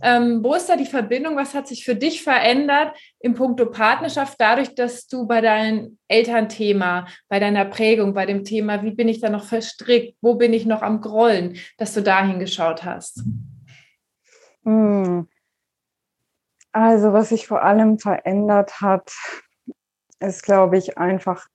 Ähm, 0.00 0.44
wo 0.44 0.54
ist 0.54 0.68
da 0.68 0.76
die 0.76 0.86
Verbindung? 0.86 1.36
Was 1.36 1.54
hat 1.54 1.66
sich 1.66 1.84
für 1.84 1.96
dich 1.96 2.22
verändert 2.22 2.96
in 3.18 3.34
puncto 3.34 3.66
Partnerschaft 3.66 4.36
dadurch, 4.38 4.74
dass 4.74 5.08
du 5.08 5.26
bei 5.26 5.40
deinem 5.40 5.98
Elternthema, 6.06 7.06
bei 7.28 7.40
deiner 7.40 7.64
Prägung, 7.64 8.14
bei 8.14 8.24
dem 8.24 8.44
Thema, 8.44 8.82
wie 8.82 8.92
bin 8.92 9.08
ich 9.08 9.20
da 9.20 9.28
noch 9.28 9.44
verstrickt? 9.44 10.16
Wo 10.20 10.36
bin 10.36 10.52
ich 10.52 10.66
noch 10.66 10.82
am 10.82 11.00
Grollen, 11.00 11.56
dass 11.78 11.94
du 11.94 12.02
da 12.02 12.24
hingeschaut 12.24 12.84
hast? 12.84 13.24
Hm. 14.64 15.28
Also, 16.72 17.12
was 17.12 17.30
sich 17.30 17.46
vor 17.46 17.62
allem 17.62 17.98
verändert 17.98 18.80
hat, 18.80 19.12
ist, 20.20 20.42
glaube 20.42 20.78
ich, 20.78 20.98
einfach, 20.98 21.48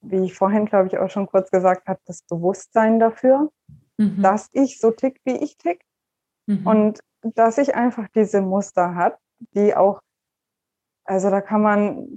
wie 0.00 0.24
ich 0.24 0.34
vorhin, 0.34 0.66
glaube 0.66 0.88
ich, 0.88 0.98
auch 0.98 1.10
schon 1.10 1.26
kurz 1.26 1.50
gesagt 1.50 1.86
habe, 1.88 2.00
das 2.04 2.22
Bewusstsein 2.22 2.98
dafür, 2.98 3.50
mhm. 3.96 4.20
dass 4.22 4.48
ich 4.52 4.80
so 4.80 4.90
tick, 4.90 5.20
wie 5.24 5.36
ich 5.36 5.56
tick. 5.56 5.82
Mhm. 6.48 6.66
Und 6.66 7.00
dass 7.22 7.58
ich 7.58 7.74
einfach 7.74 8.08
diese 8.14 8.40
Muster 8.40 8.94
habe, 8.94 9.16
die 9.54 9.76
auch, 9.76 10.00
also 11.04 11.30
da 11.30 11.40
kann 11.40 11.62
man 11.62 12.16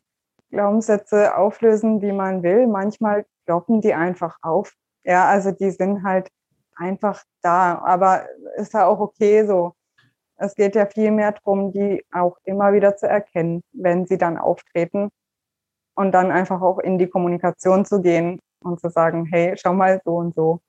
Glaubenssätze 0.49 1.35
auflösen, 1.35 2.01
wie 2.01 2.11
man 2.11 2.43
will. 2.43 2.67
Manchmal 2.67 3.25
kloppen 3.45 3.81
die 3.81 3.93
einfach 3.93 4.37
auf. 4.41 4.73
Ja, 5.03 5.27
also 5.27 5.51
die 5.51 5.71
sind 5.71 6.03
halt 6.03 6.29
einfach 6.75 7.23
da, 7.41 7.79
aber 7.79 8.25
ist 8.55 8.73
ja 8.73 8.87
auch 8.87 8.99
okay 8.99 9.45
so. 9.45 9.73
Es 10.37 10.55
geht 10.55 10.75
ja 10.75 10.85
viel 10.87 11.11
mehr 11.11 11.33
darum, 11.33 11.71
die 11.71 12.03
auch 12.11 12.37
immer 12.43 12.73
wieder 12.73 12.95
zu 12.95 13.07
erkennen, 13.07 13.61
wenn 13.73 14.07
sie 14.07 14.17
dann 14.17 14.37
auftreten 14.37 15.09
und 15.95 16.13
dann 16.13 16.31
einfach 16.31 16.61
auch 16.61 16.79
in 16.79 16.97
die 16.97 17.07
Kommunikation 17.07 17.85
zu 17.85 18.01
gehen 18.01 18.39
und 18.63 18.79
zu 18.79 18.89
sagen, 18.89 19.25
hey, 19.25 19.55
schau 19.57 19.73
mal 19.73 20.01
so 20.03 20.15
und 20.15 20.33
so. 20.33 20.59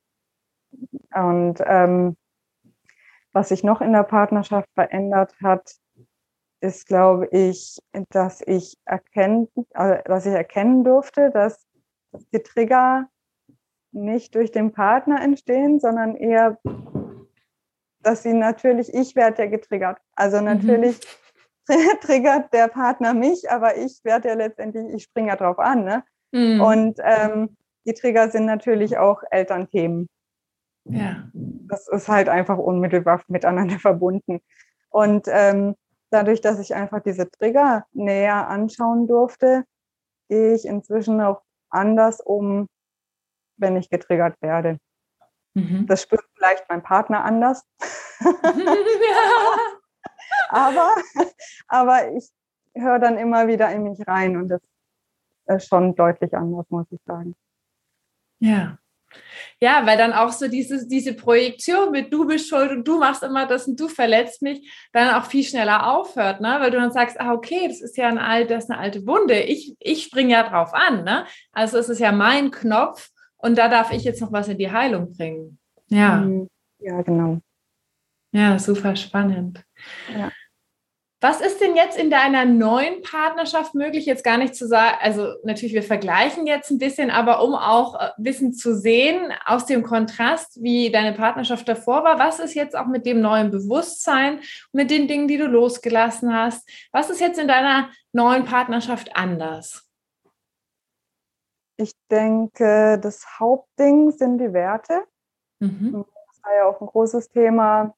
Und 1.14 1.62
ähm, 1.64 2.16
was 3.32 3.48
sich 3.48 3.64
noch 3.64 3.80
in 3.80 3.92
der 3.92 4.02
Partnerschaft 4.02 4.68
verändert 4.74 5.34
hat, 5.42 5.76
ist, 6.60 6.86
glaube 6.86 7.28
ich, 7.32 7.78
dass 8.10 8.40
ich 8.46 8.78
erkennen, 8.84 9.48
also, 9.74 10.00
dass 10.04 10.26
ich 10.26 10.32
erkennen 10.32 10.84
durfte, 10.84 11.30
dass 11.30 11.66
die 12.32 12.42
Trigger 12.42 13.08
nicht 13.92 14.34
durch 14.34 14.52
den 14.52 14.72
Partner 14.72 15.20
entstehen, 15.20 15.80
sondern 15.80 16.16
eher, 16.16 16.58
dass 18.00 18.22
sie 18.22 18.32
natürlich, 18.32 18.92
ich 18.94 19.16
werde 19.16 19.44
ja 19.44 19.50
getriggert. 19.50 19.98
Also 20.14 20.38
mhm. 20.38 20.44
natürlich 20.44 21.00
mhm. 21.68 21.74
triggert 22.00 22.52
der 22.52 22.68
Partner 22.68 23.12
mich, 23.12 23.50
aber 23.50 23.76
ich 23.76 24.00
werde 24.04 24.28
ja 24.28 24.34
letztendlich, 24.34 24.94
ich 24.94 25.02
springe 25.04 25.28
ja 25.28 25.36
drauf 25.36 25.58
an. 25.58 25.84
Ne? 25.84 26.04
Mhm. 26.32 26.60
Und 26.60 27.00
ähm, 27.02 27.56
die 27.86 27.94
Trigger 27.94 28.30
sind 28.30 28.46
natürlich 28.46 28.98
auch 28.98 29.22
Elternthemen. 29.30 30.08
Ja. 30.84 31.28
Das 31.32 31.88
ist 31.88 32.08
halt 32.08 32.28
einfach 32.28 32.58
unmittelbar 32.58 33.22
miteinander 33.28 33.76
verbunden. 33.78 34.40
Und 34.90 35.26
ähm, 35.28 35.76
dadurch, 36.10 36.40
dass 36.40 36.58
ich 36.58 36.74
einfach 36.74 37.00
diese 37.00 37.30
Trigger 37.30 37.86
näher 37.92 38.48
anschauen 38.48 39.06
durfte, 39.06 39.64
gehe 40.28 40.54
ich 40.54 40.66
inzwischen 40.66 41.20
auch 41.20 41.42
anders 41.70 42.20
um, 42.20 42.68
wenn 43.56 43.76
ich 43.76 43.90
getriggert 43.90 44.36
werde. 44.40 44.78
Mhm. 45.54 45.86
Das 45.86 46.02
spürt 46.02 46.24
vielleicht 46.34 46.68
mein 46.68 46.82
Partner 46.82 47.24
anders. 47.24 47.64
ja. 48.20 48.30
aber, 50.48 50.94
aber 51.68 52.12
ich 52.12 52.30
höre 52.74 52.98
dann 52.98 53.18
immer 53.18 53.46
wieder 53.46 53.70
in 53.70 53.84
mich 53.84 54.06
rein 54.06 54.36
und 54.36 54.48
das 54.48 54.60
ist 55.46 55.68
schon 55.68 55.94
deutlich 55.94 56.34
anders, 56.34 56.66
muss 56.70 56.86
ich 56.90 57.00
sagen. 57.04 57.34
Ja. 58.38 58.78
Ja, 59.61 59.87
weil 59.87 59.97
dann 59.97 60.12
auch 60.12 60.33
so 60.33 60.49
diese, 60.49 60.88
diese 60.88 61.14
Projektion 61.14 61.92
mit 61.92 62.12
du 62.12 62.26
bist 62.26 62.49
schuld 62.49 62.71
und 62.71 62.87
du 62.87 62.99
machst 62.99 63.23
immer 63.23 63.47
das 63.47 63.69
und 63.69 63.78
du 63.78 63.88
verletzt 63.88 64.42
mich, 64.42 64.69
dann 64.92 65.14
auch 65.14 65.26
viel 65.26 65.45
schneller 65.45 65.92
aufhört, 65.92 66.40
ne? 66.40 66.57
Weil 66.59 66.71
du 66.71 66.78
dann 66.78 66.92
sagst, 66.92 67.21
ah, 67.21 67.33
okay, 67.33 67.69
das 67.69 67.81
ist 67.81 67.97
ja 67.97 68.09
ein 68.09 68.19
alt, 68.19 68.50
das 68.50 68.64
ist 68.64 68.71
eine 68.71 68.81
alte 68.81 69.07
Wunde. 69.07 69.40
Ich, 69.40 69.76
ich 69.78 70.02
springe 70.02 70.33
ja 70.33 70.49
drauf 70.49 70.75
an, 70.75 71.04
ne? 71.04 71.26
Also 71.52 71.78
es 71.78 71.88
ist 71.88 72.00
ja 72.00 72.12
mein 72.12 72.50
Knopf 72.50 73.11
und 73.37 73.57
da 73.57 73.69
darf 73.69 73.92
ich 73.92 74.04
jetzt 74.04 74.21
noch 74.21 74.33
was 74.33 74.49
in 74.49 74.59
die 74.59 74.71
Heilung 74.71 75.12
bringen. 75.16 75.59
Ja. 75.88 76.16
Mhm. 76.16 76.49
Ja, 76.81 77.00
genau. 77.02 77.38
Ja, 78.33 78.59
super 78.59 78.97
spannend. 78.97 79.62
Ja. 80.16 80.33
Was 81.22 81.40
ist 81.40 81.60
denn 81.60 81.76
jetzt 81.76 81.96
in 81.96 82.10
deiner 82.10 82.44
neuen 82.44 83.00
Partnerschaft 83.00 83.76
möglich? 83.76 84.06
Jetzt 84.06 84.24
gar 84.24 84.38
nicht 84.38 84.56
zu 84.56 84.66
sagen, 84.66 84.96
also 85.00 85.34
natürlich, 85.44 85.72
wir 85.72 85.84
vergleichen 85.84 86.48
jetzt 86.48 86.72
ein 86.72 86.78
bisschen, 86.78 87.12
aber 87.12 87.44
um 87.44 87.54
auch 87.54 87.94
ein 87.94 88.08
äh, 88.08 88.12
bisschen 88.18 88.52
zu 88.52 88.74
sehen 88.74 89.32
aus 89.46 89.64
dem 89.64 89.84
Kontrast, 89.84 90.60
wie 90.60 90.90
deine 90.90 91.12
Partnerschaft 91.12 91.68
davor 91.68 92.02
war, 92.02 92.18
was 92.18 92.40
ist 92.40 92.54
jetzt 92.54 92.76
auch 92.76 92.88
mit 92.88 93.06
dem 93.06 93.20
neuen 93.20 93.52
Bewusstsein, 93.52 94.40
mit 94.72 94.90
den 94.90 95.06
Dingen, 95.06 95.28
die 95.28 95.38
du 95.38 95.46
losgelassen 95.46 96.34
hast? 96.34 96.68
Was 96.90 97.08
ist 97.08 97.20
jetzt 97.20 97.38
in 97.38 97.46
deiner 97.46 97.90
neuen 98.10 98.44
Partnerschaft 98.44 99.14
anders? 99.14 99.88
Ich 101.76 101.92
denke, 102.10 102.98
das 103.00 103.38
Hauptding 103.38 104.10
sind 104.10 104.38
die 104.38 104.52
Werte. 104.52 105.04
Mhm. 105.60 106.04
Das 106.26 106.42
war 106.42 106.56
ja 106.56 106.64
auch 106.64 106.80
ein 106.80 106.88
großes 106.88 107.28
Thema 107.28 107.94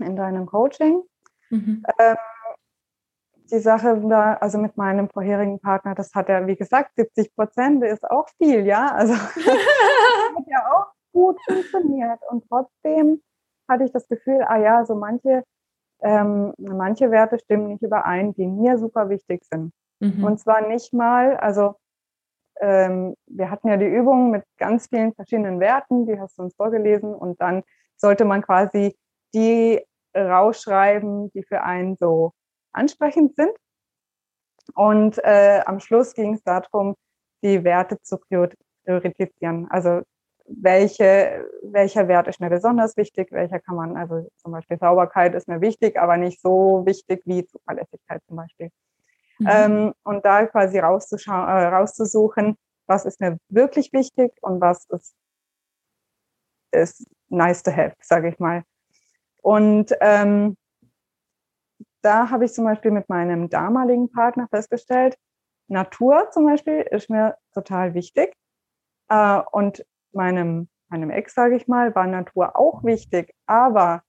in 0.00 0.16
deinem 0.16 0.44
Coaching. 0.44 1.02
Mhm. 1.48 1.82
Ähm, 1.98 2.16
die 3.52 3.58
Sache 3.58 4.00
da, 4.08 4.34
also 4.34 4.58
mit 4.58 4.76
meinem 4.76 5.10
vorherigen 5.10 5.60
Partner, 5.60 5.94
das 5.94 6.14
hat 6.14 6.28
er, 6.28 6.46
wie 6.46 6.56
gesagt, 6.56 6.92
70 6.96 7.34
Prozent 7.36 7.84
ist 7.84 8.10
auch 8.10 8.26
viel, 8.38 8.66
ja. 8.66 8.90
Also 8.92 9.14
hat 9.14 10.46
ja 10.46 10.72
auch 10.72 10.86
gut 11.12 11.38
funktioniert. 11.44 12.18
Und 12.30 12.44
trotzdem 12.48 13.20
hatte 13.68 13.84
ich 13.84 13.92
das 13.92 14.08
Gefühl, 14.08 14.42
ah 14.46 14.56
ja, 14.56 14.84
so 14.86 14.94
manche, 14.94 15.44
ähm, 16.00 16.54
manche 16.56 17.10
Werte 17.10 17.38
stimmen 17.38 17.68
nicht 17.68 17.82
überein, 17.82 18.32
die 18.32 18.46
mir 18.46 18.78
super 18.78 19.10
wichtig 19.10 19.44
sind. 19.44 19.72
Mhm. 20.00 20.24
Und 20.24 20.40
zwar 20.40 20.66
nicht 20.66 20.94
mal, 20.94 21.36
also 21.36 21.76
ähm, 22.60 23.14
wir 23.26 23.50
hatten 23.50 23.68
ja 23.68 23.76
die 23.76 23.86
Übung 23.86 24.30
mit 24.30 24.44
ganz 24.56 24.86
vielen 24.88 25.12
verschiedenen 25.12 25.60
Werten, 25.60 26.06
die 26.06 26.18
hast 26.18 26.38
du 26.38 26.42
uns 26.42 26.54
vorgelesen, 26.54 27.14
und 27.14 27.40
dann 27.40 27.62
sollte 27.96 28.24
man 28.24 28.40
quasi 28.42 28.96
die 29.34 29.84
rausschreiben, 30.16 31.30
die 31.32 31.42
für 31.42 31.62
einen 31.62 31.96
so 31.96 32.32
ansprechend 32.72 33.34
sind. 33.36 33.52
Und 34.74 35.18
äh, 35.24 35.60
am 35.66 35.80
Schluss 35.80 36.14
ging 36.14 36.34
es 36.34 36.42
darum, 36.42 36.94
die 37.42 37.64
Werte 37.64 38.00
zu 38.00 38.18
priorisieren. 38.18 39.68
Also 39.70 40.02
welche, 40.46 41.46
welcher 41.62 42.08
Wert 42.08 42.28
ist 42.28 42.40
mir 42.40 42.50
besonders 42.50 42.96
wichtig, 42.96 43.32
welcher 43.32 43.60
kann 43.60 43.76
man, 43.76 43.96
also 43.96 44.28
zum 44.36 44.52
Beispiel 44.52 44.78
Sauberkeit 44.78 45.34
ist 45.34 45.48
mir 45.48 45.60
wichtig, 45.60 45.98
aber 45.98 46.16
nicht 46.16 46.40
so 46.40 46.82
wichtig 46.84 47.22
wie 47.24 47.46
Zuverlässigkeit 47.46 48.22
zum 48.26 48.36
Beispiel. 48.36 48.70
Mhm. 49.38 49.48
Ähm, 49.50 49.94
und 50.04 50.24
da 50.24 50.46
quasi 50.46 50.78
rauszuschauen, 50.78 51.48
äh, 51.48 51.66
rauszusuchen, 51.66 52.56
was 52.86 53.04
ist 53.04 53.20
mir 53.20 53.38
wirklich 53.48 53.92
wichtig 53.92 54.32
und 54.42 54.60
was 54.60 54.84
ist, 54.86 55.14
ist 56.72 57.06
nice 57.28 57.62
to 57.62 57.70
have, 57.70 57.94
sage 58.00 58.28
ich 58.28 58.38
mal. 58.38 58.64
Und 59.42 59.92
ähm, 60.00 60.56
da 62.02 62.30
habe 62.30 62.44
ich 62.44 62.52
zum 62.52 62.64
Beispiel 62.64 62.90
mit 62.90 63.08
meinem 63.08 63.48
damaligen 63.48 64.10
Partner 64.10 64.48
festgestellt, 64.48 65.16
Natur 65.68 66.30
zum 66.30 66.44
Beispiel 66.46 66.86
ist 66.90 67.08
mir 67.08 67.36
total 67.54 67.94
wichtig. 67.94 68.34
Äh, 69.08 69.40
und 69.52 69.84
meinem, 70.12 70.68
meinem 70.88 71.10
Ex, 71.10 71.34
sage 71.34 71.56
ich 71.56 71.66
mal, 71.66 71.94
war 71.94 72.06
Natur 72.06 72.56
auch 72.56 72.84
wichtig. 72.84 73.34
Aber 73.46 74.02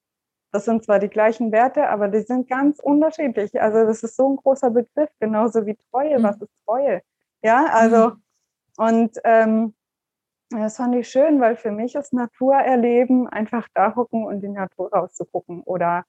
das 0.52 0.66
sind 0.66 0.84
zwar 0.84 1.00
die 1.00 1.10
gleichen 1.10 1.52
Werte, 1.52 1.90
aber 1.90 2.10
die 2.10 2.22
sind 2.22 2.48
ganz 2.48 2.80
unterschiedlich. 2.80 3.60
Also 3.60 3.86
das 3.86 4.04
ist 4.04 4.16
so 4.16 4.30
ein 4.30 4.36
großer 4.36 4.70
Begriff, 4.70 5.10
genauso 5.20 5.66
wie 5.66 5.78
Treue. 5.90 6.20
Mhm. 6.20 6.24
Was 6.24 6.42
ist 6.42 6.54
Treue? 6.66 7.02
Ja, 7.42 7.66
also 7.72 8.10
mhm. 8.10 8.24
und 8.78 9.18
ähm, 9.24 9.74
das 10.50 10.78
fand 10.78 10.96
ich 10.96 11.10
schön, 11.10 11.42
weil 11.42 11.56
für 11.56 11.72
mich 11.72 11.96
ist 11.96 12.14
Natur 12.14 12.54
erleben 12.56 13.28
einfach 13.28 13.68
da 13.74 13.96
hocken 13.96 14.26
und 14.26 14.42
die 14.42 14.50
Natur 14.50 14.94
rauszugucken 14.94 15.64
oder 15.64 16.06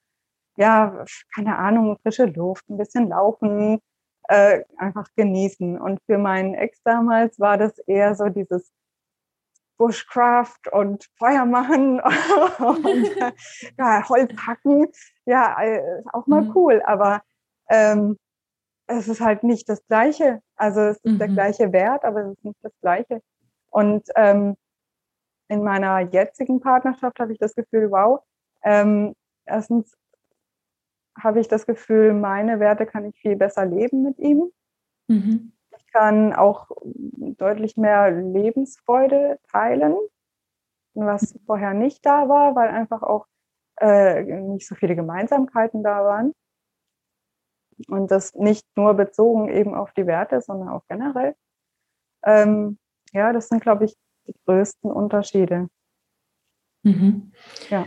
ja, 0.57 1.05
keine 1.33 1.57
Ahnung, 1.57 1.97
frische 2.01 2.25
Luft, 2.25 2.69
ein 2.69 2.77
bisschen 2.77 3.09
laufen, 3.09 3.79
äh, 4.27 4.63
einfach 4.77 5.07
genießen. 5.15 5.79
Und 5.79 5.99
für 6.05 6.17
meinen 6.17 6.53
Ex 6.53 6.81
damals 6.83 7.39
war 7.39 7.57
das 7.57 7.77
eher 7.79 8.15
so 8.15 8.29
dieses 8.29 8.71
Bushcraft 9.77 10.71
und 10.71 11.05
Feuer 11.17 11.45
machen 11.45 11.99
und 12.59 13.09
ja, 13.77 14.07
Holz 14.07 14.31
hacken. 14.45 14.87
Ja, 15.25 15.61
äh, 15.61 16.01
auch 16.13 16.27
mal 16.27 16.43
mhm. 16.43 16.51
cool, 16.55 16.81
aber 16.85 17.21
ähm, 17.69 18.17
es 18.87 19.07
ist 19.07 19.21
halt 19.21 19.43
nicht 19.43 19.67
das 19.67 19.85
Gleiche. 19.87 20.41
Also 20.55 20.81
es 20.81 20.97
ist 20.97 21.13
mhm. 21.13 21.19
der 21.19 21.27
gleiche 21.27 21.73
Wert, 21.73 22.03
aber 22.05 22.21
es 22.21 22.37
ist 22.37 22.45
nicht 22.45 22.59
das 22.61 22.73
Gleiche. 22.81 23.21
Und 23.71 24.07
ähm, 24.15 24.55
in 25.47 25.63
meiner 25.63 25.99
jetzigen 25.99 26.59
Partnerschaft 26.59 27.19
habe 27.19 27.33
ich 27.33 27.39
das 27.39 27.53
Gefühl, 27.55 27.91
wow, 27.91 28.21
ähm, 28.63 29.13
erstens 29.45 29.95
habe 31.17 31.39
ich 31.39 31.47
das 31.47 31.65
Gefühl, 31.65 32.13
meine 32.13 32.59
Werte 32.59 32.85
kann 32.85 33.05
ich 33.05 33.15
viel 33.19 33.35
besser 33.35 33.65
leben 33.65 34.03
mit 34.03 34.19
ihm. 34.19 34.51
Mhm. 35.07 35.53
Ich 35.77 35.87
kann 35.91 36.33
auch 36.33 36.71
deutlich 37.37 37.77
mehr 37.77 38.11
Lebensfreude 38.11 39.39
teilen, 39.49 39.95
was 40.93 41.37
vorher 41.45 41.73
nicht 41.73 42.05
da 42.05 42.27
war, 42.29 42.55
weil 42.55 42.69
einfach 42.69 43.01
auch 43.01 43.27
äh, 43.79 44.23
nicht 44.23 44.67
so 44.67 44.75
viele 44.75 44.95
Gemeinsamkeiten 44.95 45.83
da 45.83 46.03
waren. 46.03 46.33
Und 47.89 48.09
das 48.09 48.33
nicht 48.35 48.65
nur 48.77 48.93
bezogen 48.93 49.49
eben 49.49 49.75
auf 49.75 49.91
die 49.93 50.07
Werte, 50.07 50.39
sondern 50.41 50.69
auch 50.69 50.83
generell. 50.87 51.35
Ähm, 52.23 52.77
ja, 53.11 53.33
das 53.33 53.49
sind, 53.49 53.61
glaube 53.61 53.85
ich, 53.85 53.95
die 54.27 54.35
größten 54.45 54.91
Unterschiede. 54.91 55.69
Mhm. 56.83 57.33
Ja. 57.69 57.85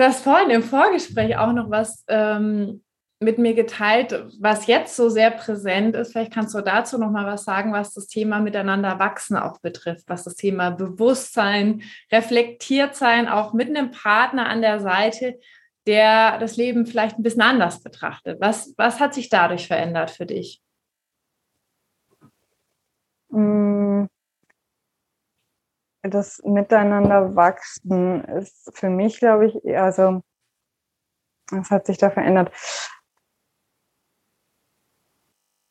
Du 0.00 0.06
hast 0.06 0.24
vorhin 0.24 0.48
im 0.48 0.62
Vorgespräch 0.62 1.36
auch 1.36 1.52
noch 1.52 1.68
was 1.68 2.06
ähm, 2.08 2.82
mit 3.18 3.36
mir 3.36 3.52
geteilt, 3.52 4.28
was 4.40 4.66
jetzt 4.66 4.96
so 4.96 5.10
sehr 5.10 5.30
präsent 5.30 5.94
ist. 5.94 6.12
Vielleicht 6.12 6.32
kannst 6.32 6.54
du 6.54 6.62
dazu 6.62 6.96
noch 6.96 7.10
mal 7.10 7.26
was 7.26 7.44
sagen, 7.44 7.74
was 7.74 7.92
das 7.92 8.06
Thema 8.06 8.40
miteinander 8.40 8.98
wachsen 8.98 9.36
auch 9.36 9.60
betrifft, 9.60 10.08
was 10.08 10.24
das 10.24 10.36
Thema 10.36 10.70
Bewusstsein, 10.70 11.82
reflektiert 12.10 12.94
sein, 12.94 13.28
auch 13.28 13.52
mit 13.52 13.68
einem 13.68 13.90
Partner 13.90 14.48
an 14.48 14.62
der 14.62 14.80
Seite, 14.80 15.38
der 15.86 16.38
das 16.38 16.56
Leben 16.56 16.86
vielleicht 16.86 17.18
ein 17.18 17.22
bisschen 17.22 17.42
anders 17.42 17.82
betrachtet. 17.82 18.40
Was, 18.40 18.72
was 18.78 19.00
hat 19.00 19.12
sich 19.12 19.28
dadurch 19.28 19.66
verändert 19.66 20.12
für 20.12 20.24
dich? 20.24 20.62
Mm, 23.28 24.06
das 26.02 26.40
Miteinander 26.44 27.36
wachsen 27.36 28.24
ist 28.24 28.70
für 28.74 28.88
mich, 28.88 29.18
glaube 29.18 29.46
ich, 29.46 29.76
also 29.76 30.22
was 31.50 31.70
hat 31.70 31.86
sich 31.86 31.98
da 31.98 32.10
verändert? 32.10 32.52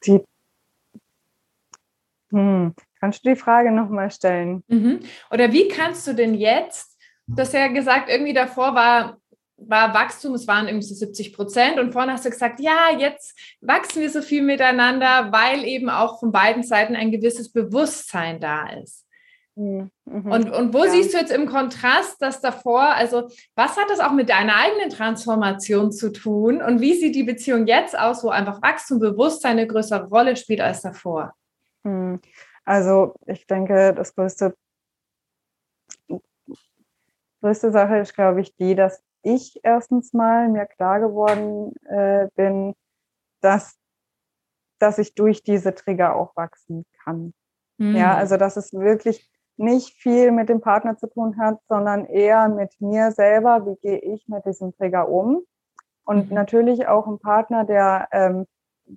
Die, 0.06 0.24
hm, 2.32 2.76
kannst 3.00 3.26
du 3.26 3.30
die 3.30 3.40
Frage 3.40 3.72
nochmal 3.72 4.12
stellen? 4.12 4.64
Mhm. 4.68 5.00
Oder 5.32 5.52
wie 5.52 5.68
kannst 5.68 6.06
du 6.08 6.14
denn 6.14 6.36
jetzt, 6.36 6.98
du 7.28 7.42
hast 7.42 7.54
ja 7.54 7.68
gesagt, 7.68 8.10
irgendwie 8.10 8.34
davor 8.34 8.76
war 8.76 9.18
war 9.62 9.94
Wachstum, 9.94 10.36
es 10.36 10.48
waren 10.48 10.68
irgendwie 10.68 10.88
so 10.88 10.96
70 10.96 11.34
Prozent 11.34 11.80
und 11.80 11.92
vorne 11.92 12.14
hast 12.14 12.26
du 12.26 12.30
gesagt, 12.30 12.60
ja, 12.60 12.92
jetzt 12.98 13.38
wachsen 13.62 14.02
wir 14.02 14.10
so 14.10 14.22
viel 14.22 14.42
miteinander, 14.42 15.32
weil 15.32 15.66
eben 15.66 15.90
auch 15.90 16.20
von 16.20 16.32
beiden 16.32 16.64
Seiten 16.64 16.96
ein 16.96 17.12
gewisses 17.12 17.52
Bewusstsein 17.52 18.40
da 18.40 18.70
ist. 18.70 19.06
Mhm. 19.60 19.92
Und, 20.06 20.50
und 20.52 20.74
wo 20.74 20.86
ja. 20.86 20.92
siehst 20.92 21.14
du 21.14 21.18
jetzt 21.18 21.34
im 21.34 21.46
Kontrast 21.46 22.22
das 22.22 22.40
davor, 22.40 22.82
also 22.82 23.28
was 23.56 23.76
hat 23.76 23.90
das 23.90 24.00
auch 24.00 24.14
mit 24.14 24.30
deiner 24.30 24.56
eigenen 24.56 24.90
Transformation 24.90 25.92
zu 25.92 26.14
tun 26.14 26.62
und 26.62 26.80
wie 26.80 26.94
sieht 26.94 27.14
die 27.14 27.24
Beziehung 27.24 27.68
jetzt 27.68 27.98
aus, 27.98 28.24
wo 28.24 28.30
einfach 28.30 28.62
Wachstum, 28.62 29.00
Bewusstsein 29.00 29.58
eine 29.58 29.68
größere 29.68 30.08
Rolle 30.08 30.38
spielt 30.38 30.62
als 30.62 30.82
davor? 30.82 31.34
Mhm. 31.84 32.22
Also 32.64 33.16
ich 33.26 33.48
denke, 33.48 33.94
das 33.94 34.16
größte, 34.16 34.56
größte 37.42 37.72
Sache 37.72 37.98
ist, 37.98 38.14
glaube 38.14 38.40
ich, 38.40 38.56
die, 38.56 38.76
dass 38.76 39.04
ich 39.24 39.60
erstens 39.64 40.14
mal 40.14 40.48
mir 40.48 40.68
klar 40.68 41.02
geworden 41.02 41.74
äh, 41.88 42.30
bin, 42.36 42.76
dass, 43.42 43.78
dass 44.80 45.00
ich 45.00 45.16
durch 45.16 45.44
diese 45.44 45.76
Trigger 45.76 46.16
auch 46.16 46.34
wachsen 46.38 46.86
kann. 47.04 47.34
Mhm. 47.78 47.98
Ja, 47.98 48.16
also 48.16 48.38
dass 48.38 48.56
es 48.56 48.72
wirklich 48.72 49.30
nicht 49.60 49.94
viel 49.94 50.32
mit 50.32 50.50
dem 50.50 50.62
Partner 50.62 50.98
zu 50.98 51.08
tun 51.08 51.38
hat, 51.38 51.60
sondern 51.68 52.06
eher 52.06 52.48
mit 52.48 52.80
mir 52.80 53.12
selber, 53.12 53.66
wie 53.66 53.76
gehe 53.76 54.00
ich 54.00 54.28
mit 54.28 54.46
diesem 54.46 54.76
Trigger 54.76 55.10
um. 55.10 55.44
Und 56.06 56.30
mhm. 56.30 56.36
natürlich 56.36 56.88
auch 56.88 57.08
ein 57.08 57.20
Partner, 57.20 57.66
der, 57.66 58.08
ähm, 58.12 58.48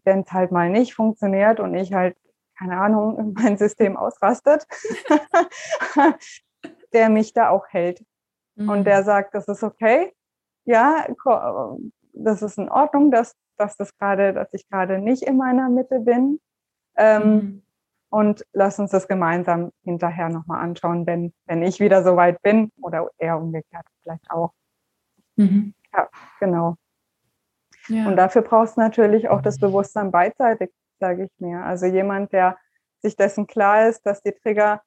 wenn 0.04 0.20
es 0.20 0.32
halt 0.32 0.52
mal 0.52 0.70
nicht 0.70 0.94
funktioniert 0.94 1.58
und 1.58 1.74
ich 1.74 1.92
halt, 1.92 2.16
keine 2.56 2.80
Ahnung, 2.80 3.34
mein 3.36 3.58
System 3.58 3.96
ausrastet, 3.96 4.66
der 6.92 7.08
mich 7.10 7.34
da 7.34 7.50
auch 7.50 7.66
hält. 7.68 8.04
Mhm. 8.54 8.68
Und 8.68 8.84
der 8.84 9.02
sagt, 9.02 9.34
das 9.34 9.48
ist 9.48 9.64
okay, 9.64 10.14
ja, 10.64 11.06
das 12.12 12.40
ist 12.40 12.56
in 12.56 12.68
Ordnung, 12.68 13.10
dass, 13.10 13.34
dass 13.56 13.76
das 13.76 13.96
gerade, 13.98 14.32
dass 14.32 14.54
ich 14.54 14.68
gerade 14.68 15.00
nicht 15.00 15.24
in 15.24 15.36
meiner 15.36 15.68
Mitte 15.68 15.98
bin. 15.98 16.40
Ähm, 16.96 17.34
mhm 17.34 17.62
und 18.12 18.44
lass 18.52 18.78
uns 18.78 18.90
das 18.90 19.08
gemeinsam 19.08 19.72
hinterher 19.84 20.28
nochmal 20.28 20.62
anschauen, 20.62 21.06
wenn, 21.06 21.32
wenn 21.46 21.62
ich 21.62 21.80
wieder 21.80 22.04
so 22.04 22.14
weit 22.14 22.42
bin 22.42 22.70
oder 22.82 23.08
eher 23.16 23.38
umgekehrt 23.38 23.86
vielleicht 24.02 24.30
auch. 24.30 24.52
Mhm. 25.36 25.72
Ja, 25.94 26.10
genau. 26.38 26.76
Ja. 27.88 28.06
Und 28.06 28.16
dafür 28.16 28.42
brauchst 28.42 28.76
du 28.76 28.82
natürlich 28.82 29.30
auch 29.30 29.40
das 29.40 29.58
Bewusstsein 29.58 30.10
beidseitig, 30.10 30.70
sage 31.00 31.24
ich 31.24 31.30
mir. 31.38 31.64
Also 31.64 31.86
jemand, 31.86 32.34
der 32.34 32.58
sich 33.00 33.16
dessen 33.16 33.46
klar 33.46 33.88
ist, 33.88 34.04
dass 34.04 34.22
die 34.22 34.32
Trigger 34.32 34.82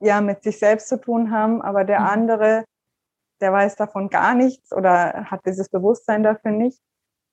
ja 0.00 0.22
mit 0.22 0.42
sich 0.42 0.58
selbst 0.58 0.88
zu 0.88 0.98
tun 0.98 1.30
haben, 1.30 1.60
aber 1.60 1.84
der 1.84 2.00
mhm. 2.00 2.06
andere, 2.06 2.64
der 3.42 3.52
weiß 3.52 3.76
davon 3.76 4.08
gar 4.08 4.34
nichts 4.34 4.72
oder 4.72 5.26
hat 5.30 5.44
dieses 5.44 5.68
Bewusstsein 5.68 6.22
dafür 6.22 6.52
nicht. 6.52 6.80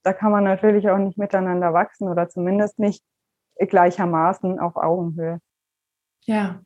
Da 0.03 0.11
kann 0.11 0.33
man 0.33 0.43
natürlich 0.43 0.89
auch 0.89 0.97
nicht 0.97 1.17
miteinander 1.17 1.71
wachsen 1.73 2.09
oder 2.09 2.27
zumindest 2.27 2.77
nicht 2.77 3.05
gleichermaßen 3.59 4.59
auf 4.59 4.75
Augenhöhe. 4.75 5.39
Ja. 6.25 6.61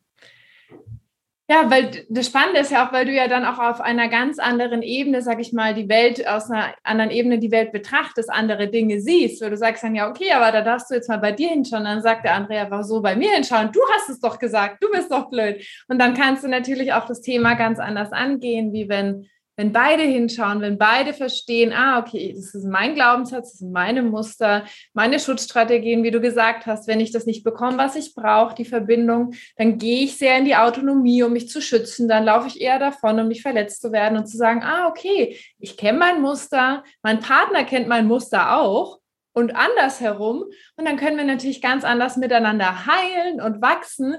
Ja, 1.51 1.69
weil 1.69 2.05
das 2.07 2.27
Spannende 2.27 2.61
ist 2.61 2.71
ja 2.71 2.87
auch, 2.87 2.93
weil 2.93 3.05
du 3.05 3.11
ja 3.11 3.27
dann 3.27 3.43
auch 3.43 3.59
auf 3.59 3.81
einer 3.81 4.07
ganz 4.07 4.39
anderen 4.39 4.81
Ebene, 4.81 5.21
sag 5.21 5.41
ich 5.41 5.51
mal, 5.51 5.73
die 5.73 5.89
Welt 5.89 6.25
aus 6.25 6.49
einer 6.49 6.73
anderen 6.83 7.11
Ebene 7.11 7.39
die 7.39 7.51
Welt 7.51 7.73
betrachtest, 7.73 8.31
andere 8.31 8.69
Dinge 8.69 9.01
siehst, 9.01 9.41
weil 9.41 9.49
du 9.49 9.57
sagst 9.57 9.83
dann 9.83 9.93
ja, 9.93 10.09
okay, 10.09 10.31
aber 10.31 10.53
da 10.53 10.61
darfst 10.61 10.89
du 10.89 10.95
jetzt 10.95 11.09
mal 11.09 11.17
bei 11.17 11.33
dir 11.33 11.49
hinschauen. 11.49 11.83
Dann 11.83 12.01
sagt 12.01 12.23
der 12.23 12.35
andere 12.35 12.55
ja, 12.55 12.83
so 12.83 13.01
bei 13.01 13.17
mir 13.17 13.31
hinschauen. 13.31 13.69
Du 13.73 13.81
hast 13.93 14.07
es 14.09 14.21
doch 14.21 14.39
gesagt, 14.39 14.81
du 14.81 14.89
bist 14.91 15.11
doch 15.11 15.29
blöd. 15.29 15.61
Und 15.89 15.99
dann 15.99 16.13
kannst 16.13 16.45
du 16.45 16.47
natürlich 16.47 16.93
auch 16.93 17.05
das 17.05 17.19
Thema 17.19 17.55
ganz 17.55 17.79
anders 17.79 18.13
angehen, 18.13 18.71
wie 18.71 18.87
wenn 18.87 19.27
wenn 19.61 19.71
beide 19.71 20.01
hinschauen, 20.01 20.59
wenn 20.61 20.79
beide 20.79 21.13
verstehen, 21.13 21.71
ah, 21.71 21.99
okay, 21.99 22.33
das 22.35 22.55
ist 22.55 22.65
mein 22.65 22.95
Glaubenssatz, 22.95 23.51
das 23.51 23.59
sind 23.59 23.71
meine 23.71 24.01
Muster, 24.01 24.65
meine 24.93 25.19
Schutzstrategien, 25.19 26.01
wie 26.01 26.09
du 26.09 26.19
gesagt 26.19 26.65
hast, 26.65 26.87
wenn 26.87 26.99
ich 26.99 27.11
das 27.11 27.27
nicht 27.27 27.43
bekomme, 27.43 27.77
was 27.77 27.95
ich 27.95 28.15
brauche, 28.15 28.55
die 28.55 28.65
Verbindung, 28.65 29.35
dann 29.57 29.77
gehe 29.77 30.05
ich 30.05 30.17
sehr 30.17 30.35
in 30.39 30.45
die 30.45 30.55
Autonomie, 30.55 31.21
um 31.21 31.33
mich 31.33 31.47
zu 31.47 31.61
schützen, 31.61 32.07
dann 32.07 32.25
laufe 32.25 32.47
ich 32.47 32.59
eher 32.59 32.79
davon, 32.79 33.19
um 33.19 33.27
nicht 33.27 33.43
verletzt 33.43 33.83
zu 33.83 33.91
werden 33.91 34.17
und 34.17 34.25
zu 34.25 34.35
sagen, 34.35 34.63
ah, 34.63 34.87
okay, 34.87 35.37
ich 35.59 35.77
kenne 35.77 35.99
mein 35.99 36.21
Muster, 36.21 36.83
mein 37.03 37.19
Partner 37.19 37.63
kennt 37.63 37.87
mein 37.87 38.07
Muster 38.07 38.57
auch 38.57 38.97
und 39.33 39.55
andersherum 39.55 40.45
und 40.75 40.85
dann 40.85 40.97
können 40.97 41.17
wir 41.17 41.23
natürlich 41.23 41.61
ganz 41.61 41.83
anders 41.83 42.17
miteinander 42.17 42.87
heilen 42.87 43.39
und 43.39 43.61
wachsen, 43.61 44.15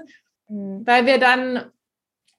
mhm. 0.47 0.83
weil 0.85 1.05
wir 1.05 1.17
dann 1.17 1.65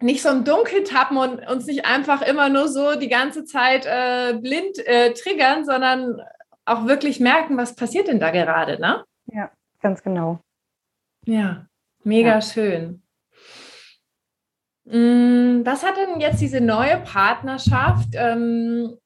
nicht 0.01 0.23
so 0.23 0.29
im 0.29 0.45
Dunkel 0.45 0.85
tappen 0.85 1.17
und 1.17 1.47
uns 1.49 1.67
nicht 1.67 1.87
einfach 1.87 2.23
immer 2.23 2.49
nur 2.49 2.69
so 2.69 2.99
die 2.99 3.09
ganze 3.09 3.45
Zeit 3.45 3.87
äh, 3.87 4.35
blind 4.39 4.79
äh, 4.87 5.13
triggern, 5.15 5.65
sondern 5.65 6.21
auch 6.65 6.87
wirklich 6.87 7.21
merken, 7.21 7.57
was 7.57 7.75
passiert 7.75 8.09
denn 8.09 8.21
da 8.21 8.31
gerade, 8.31 8.81
ne? 8.81 9.05
Ja, 9.27 9.51
ganz 9.81 10.03
genau. 10.03 10.41
Ja, 11.27 11.67
mega 12.03 12.35
ja. 12.35 12.43
schön. 12.43 13.03
Mm, 14.85 15.65
was 15.65 15.83
hat 15.83 15.97
denn 15.97 16.21
jetzt 16.21 16.41
diese 16.41 16.61
neue 16.61 16.99
Partnerschaft 16.99 18.09
ähm, 18.15 18.99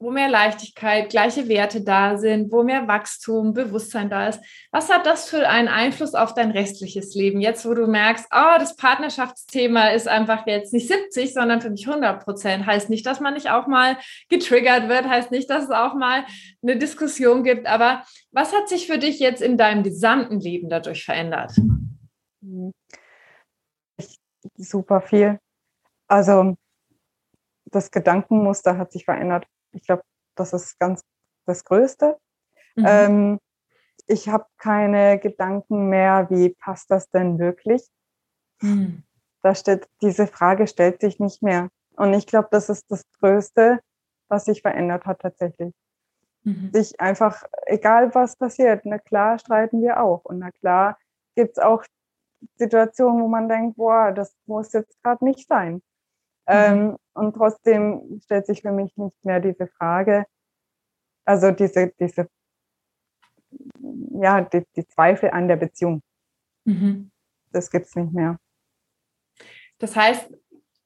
wo 0.00 0.10
mehr 0.10 0.30
Leichtigkeit, 0.30 1.10
gleiche 1.10 1.46
Werte 1.46 1.82
da 1.82 2.16
sind, 2.16 2.50
wo 2.50 2.62
mehr 2.62 2.88
Wachstum, 2.88 3.52
Bewusstsein 3.52 4.08
da 4.08 4.28
ist. 4.28 4.40
Was 4.72 4.88
hat 4.88 5.04
das 5.04 5.28
für 5.28 5.46
einen 5.46 5.68
Einfluss 5.68 6.14
auf 6.14 6.32
dein 6.32 6.50
restliches 6.52 7.14
Leben? 7.14 7.42
Jetzt, 7.42 7.66
wo 7.66 7.74
du 7.74 7.86
merkst, 7.86 8.26
oh, 8.32 8.58
das 8.58 8.76
Partnerschaftsthema 8.76 9.88
ist 9.88 10.08
einfach 10.08 10.46
jetzt 10.46 10.72
nicht 10.72 10.88
70, 10.88 11.34
sondern 11.34 11.60
für 11.60 11.68
mich 11.68 11.86
100 11.86 12.24
Prozent. 12.24 12.64
Heißt 12.64 12.88
nicht, 12.88 13.04
dass 13.04 13.20
man 13.20 13.34
nicht 13.34 13.50
auch 13.50 13.66
mal 13.66 13.98
getriggert 14.30 14.88
wird, 14.88 15.06
heißt 15.06 15.30
nicht, 15.30 15.50
dass 15.50 15.64
es 15.64 15.70
auch 15.70 15.92
mal 15.92 16.24
eine 16.62 16.78
Diskussion 16.78 17.44
gibt. 17.44 17.66
Aber 17.66 18.02
was 18.32 18.54
hat 18.54 18.70
sich 18.70 18.86
für 18.86 18.96
dich 18.96 19.20
jetzt 19.20 19.42
in 19.42 19.58
deinem 19.58 19.82
gesamten 19.82 20.40
Leben 20.40 20.70
dadurch 20.70 21.04
verändert? 21.04 21.52
Super 24.56 25.02
viel. 25.02 25.38
Also 26.08 26.56
das 27.66 27.90
Gedankenmuster 27.90 28.78
hat 28.78 28.92
sich 28.92 29.04
verändert. 29.04 29.46
Ich 29.72 29.82
glaube, 29.82 30.02
das 30.34 30.52
ist 30.52 30.78
ganz 30.78 31.02
das 31.46 31.64
Größte. 31.64 32.18
Mhm. 32.76 32.84
Ähm, 32.86 33.40
ich 34.06 34.28
habe 34.28 34.46
keine 34.58 35.18
Gedanken 35.18 35.88
mehr, 35.88 36.28
wie 36.30 36.50
passt 36.50 36.90
das 36.90 37.08
denn 37.10 37.38
wirklich? 37.38 37.86
Mhm. 38.60 39.04
Da 39.42 39.54
steht, 39.54 39.88
diese 40.02 40.26
Frage 40.26 40.66
stellt 40.66 41.00
sich 41.00 41.18
nicht 41.20 41.42
mehr. 41.42 41.70
Und 41.96 42.14
ich 42.14 42.26
glaube, 42.26 42.48
das 42.50 42.68
ist 42.68 42.90
das 42.90 43.02
Größte, 43.20 43.80
was 44.28 44.44
sich 44.44 44.62
verändert 44.62 45.06
hat 45.06 45.20
tatsächlich. 45.20 45.74
Mhm. 46.42 46.70
Sich 46.72 47.00
einfach, 47.00 47.44
egal 47.66 48.14
was 48.14 48.36
passiert, 48.36 48.82
na 48.84 48.98
klar 48.98 49.38
streiten 49.38 49.82
wir 49.82 50.02
auch. 50.02 50.24
Und 50.24 50.38
na 50.38 50.50
klar 50.50 50.98
gibt 51.34 51.58
es 51.58 51.62
auch 51.62 51.84
Situationen, 52.56 53.22
wo 53.22 53.28
man 53.28 53.48
denkt, 53.48 53.76
boah, 53.76 54.12
das 54.12 54.34
muss 54.46 54.72
jetzt 54.72 55.02
gerade 55.02 55.24
nicht 55.24 55.46
sein. 55.46 55.82
Mhm. 56.50 56.56
Ähm, 56.56 56.96
und 57.14 57.34
trotzdem 57.34 58.20
stellt 58.24 58.46
sich 58.46 58.62
für 58.62 58.72
mich 58.72 58.96
nicht 58.96 59.24
mehr 59.24 59.40
diese 59.40 59.68
Frage, 59.68 60.24
also 61.24 61.52
diese, 61.52 61.92
diese, 62.00 62.28
ja, 64.20 64.40
die, 64.40 64.64
die 64.76 64.86
Zweifel 64.86 65.30
an 65.30 65.46
der 65.46 65.56
Beziehung. 65.56 66.02
Mhm. 66.64 67.10
Das 67.52 67.70
gibt 67.70 67.86
es 67.86 67.94
nicht 67.94 68.12
mehr. 68.12 68.38
Das 69.78 69.94
heißt, 69.94 70.30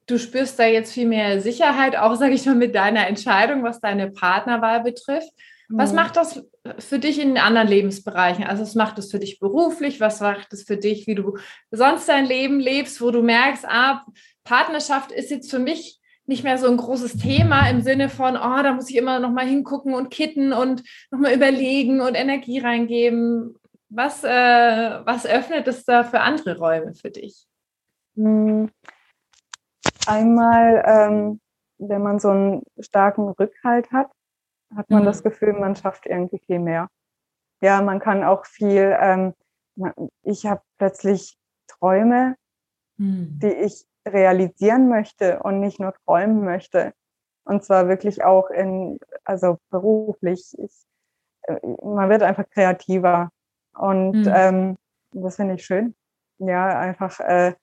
du 0.07 0.19
spürst 0.19 0.59
da 0.59 0.65
jetzt 0.65 0.93
viel 0.93 1.07
mehr 1.07 1.41
Sicherheit, 1.41 1.95
auch 1.95 2.15
sage 2.15 2.33
ich 2.33 2.45
mal 2.45 2.55
mit 2.55 2.75
deiner 2.75 3.07
Entscheidung, 3.07 3.63
was 3.63 3.79
deine 3.79 4.11
Partnerwahl 4.11 4.83
betrifft. 4.83 5.31
Was 5.69 5.91
mhm. 5.91 5.95
macht 5.95 6.15
das 6.17 6.43
für 6.79 6.99
dich 6.99 7.19
in 7.19 7.37
anderen 7.37 7.67
Lebensbereichen? 7.67 8.43
Also 8.43 8.63
was 8.63 8.75
macht 8.75 8.97
das 8.97 9.11
für 9.11 9.19
dich 9.19 9.39
beruflich? 9.39 9.99
Was 9.99 10.21
macht 10.21 10.53
es 10.53 10.63
für 10.63 10.77
dich, 10.77 11.07
wie 11.07 11.15
du 11.15 11.37
sonst 11.71 12.07
dein 12.07 12.25
Leben 12.25 12.59
lebst, 12.59 13.01
wo 13.01 13.11
du 13.11 13.21
merkst, 13.21 13.65
ah, 13.67 14.05
Partnerschaft 14.43 15.11
ist 15.11 15.31
jetzt 15.31 15.49
für 15.49 15.59
mich 15.59 15.99
nicht 16.27 16.43
mehr 16.43 16.57
so 16.57 16.67
ein 16.67 16.77
großes 16.77 17.17
Thema 17.17 17.69
im 17.69 17.81
Sinne 17.81 18.09
von, 18.09 18.35
oh, 18.35 18.63
da 18.63 18.73
muss 18.73 18.89
ich 18.89 18.95
immer 18.95 19.19
noch 19.19 19.31
mal 19.31 19.45
hingucken 19.45 19.93
und 19.93 20.09
kitten 20.09 20.53
und 20.53 20.83
noch 21.11 21.19
mal 21.19 21.33
überlegen 21.33 22.01
und 22.01 22.15
Energie 22.15 22.59
reingeben. 22.59 23.55
Was, 23.89 24.23
äh, 24.23 24.29
was 25.05 25.25
öffnet 25.25 25.67
es 25.67 25.85
da 25.85 26.03
für 26.03 26.21
andere 26.21 26.57
Räume 26.57 26.95
für 26.95 27.11
dich? 27.11 27.45
Hm. 28.15 28.69
Einmal, 30.07 30.83
ähm, 30.85 31.39
wenn 31.77 32.01
man 32.01 32.19
so 32.19 32.29
einen 32.29 32.63
starken 32.79 33.29
Rückhalt 33.29 33.91
hat, 33.91 34.09
hat 34.75 34.89
man 34.89 35.01
mhm. 35.01 35.05
das 35.05 35.23
Gefühl, 35.23 35.53
man 35.53 35.75
schafft 35.75 36.05
irgendwie 36.05 36.39
viel 36.39 36.59
mehr. 36.59 36.89
Ja, 37.61 37.81
man 37.81 37.99
kann 37.99 38.23
auch 38.23 38.45
viel, 38.45 38.95
ähm, 38.99 39.33
ich 40.23 40.45
habe 40.45 40.61
plötzlich 40.77 41.37
Träume, 41.67 42.35
mhm. 42.97 43.39
die 43.41 43.53
ich 43.53 43.85
realisieren 44.07 44.87
möchte 44.87 45.41
und 45.41 45.59
nicht 45.59 45.79
nur 45.79 45.93
träumen 46.05 46.43
möchte. 46.43 46.93
Und 47.43 47.63
zwar 47.63 47.87
wirklich 47.87 48.23
auch 48.23 48.49
in, 48.49 48.99
also 49.23 49.57
beruflich. 49.69 50.55
Ich, 50.57 50.73
äh, 51.43 51.59
man 51.83 52.09
wird 52.09 52.23
einfach 52.23 52.49
kreativer. 52.49 53.29
Und 53.73 54.25
mhm. 54.25 54.33
ähm, 54.33 54.77
das 55.11 55.35
finde 55.35 55.55
ich 55.55 55.65
schön. 55.65 55.95
Ja, 56.39 56.79
einfach 56.79 57.19
äh, 57.19 57.53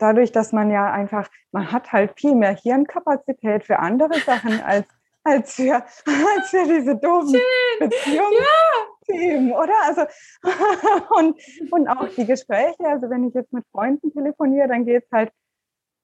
dadurch, 0.00 0.32
dass 0.32 0.52
man 0.52 0.70
ja 0.70 0.90
einfach, 0.90 1.28
man 1.52 1.70
hat 1.72 1.92
halt 1.92 2.18
viel 2.18 2.34
mehr 2.34 2.54
Hirnkapazität 2.54 3.64
für 3.64 3.78
andere 3.78 4.18
Sachen 4.20 4.60
als, 4.64 4.86
als, 5.24 5.54
für, 5.54 5.74
als 5.74 6.48
für 6.50 6.64
diese 6.64 6.96
doofen 6.96 7.40
Beziehungsthemen, 7.78 9.48
ja. 9.48 9.58
oder? 9.58 9.74
Also, 9.84 10.02
und, 11.18 11.38
und 11.70 11.88
auch 11.88 12.08
die 12.08 12.26
Gespräche, 12.26 12.86
also 12.86 13.10
wenn 13.10 13.28
ich 13.28 13.34
jetzt 13.34 13.52
mit 13.52 13.64
Freunden 13.72 14.12
telefoniere, 14.12 14.68
dann 14.68 14.84
geht 14.84 15.04
es 15.04 15.10
halt, 15.12 15.32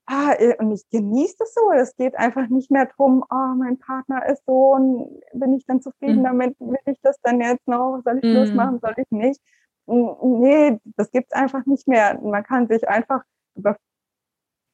ah, 0.07 0.35
und 0.59 0.73
ich 0.73 0.89
genieße 0.91 1.37
das 1.39 1.55
so. 1.55 1.73
Es 1.73 1.97
geht 1.97 2.17
einfach 2.17 2.49
nicht 2.49 2.71
mehr 2.71 2.87
darum, 2.87 3.25
oh, 3.31 3.55
mein 3.57 3.79
Partner 3.79 4.27
ist 4.27 4.45
so 4.47 4.75
und 4.75 5.21
bin 5.33 5.55
ich 5.55 5.67
dann 5.67 5.81
zufrieden 5.81 6.21
mhm. 6.21 6.25
damit, 6.25 6.57
will 6.61 6.79
ich 6.87 7.01
das 7.03 7.21
dann 7.23 7.41
jetzt 7.41 7.67
noch, 7.67 8.01
soll 8.05 8.19
ich 8.19 8.25
mhm. 8.25 8.33
Schluss 8.33 8.53
machen, 8.53 8.81
soll 8.81 8.95
ich 8.97 9.11
nicht? 9.11 9.41
Nee, 9.87 10.81
das 10.97 11.11
gibt 11.13 11.29
es 11.31 11.33
einfach 11.33 11.65
nicht 11.67 11.87
mehr. 11.87 12.19
Man 12.21 12.43
kann 12.43 12.67
sich 12.67 12.89
einfach 12.89 13.23
über 13.55 13.77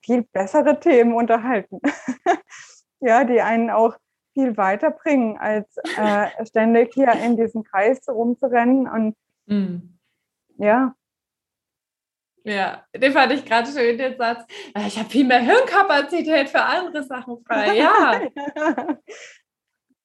viel 0.05 0.23
bessere 0.23 0.79
Themen 0.81 1.15
unterhalten. 1.15 1.81
ja, 3.01 3.25
die 3.25 3.41
einen 3.41 3.71
auch 3.71 3.97
viel 4.35 4.57
weiterbringen, 4.57 5.37
als 5.39 5.67
äh, 5.97 6.47
ständig 6.47 6.95
hier 6.95 7.13
in 7.13 7.37
diesem 7.37 7.65
Kreis 7.65 8.01
rumzurennen. 8.09 8.89
Und 8.89 9.17
mm. 9.47 9.99
ja. 10.59 10.95
Ja, 12.45 12.85
den 12.95 13.13
fand 13.13 13.33
ich 13.33 13.45
gerade 13.45 13.71
schön, 13.71 13.97
den 13.99 14.17
Satz. 14.17 14.45
Ich 14.87 14.99
habe 14.99 15.09
viel 15.09 15.25
mehr 15.25 15.39
Hirnkapazität 15.39 16.49
für 16.49 16.63
andere 16.63 17.05
Sachen 17.05 17.45
frei. 17.45 17.77
Ja. 17.77 18.21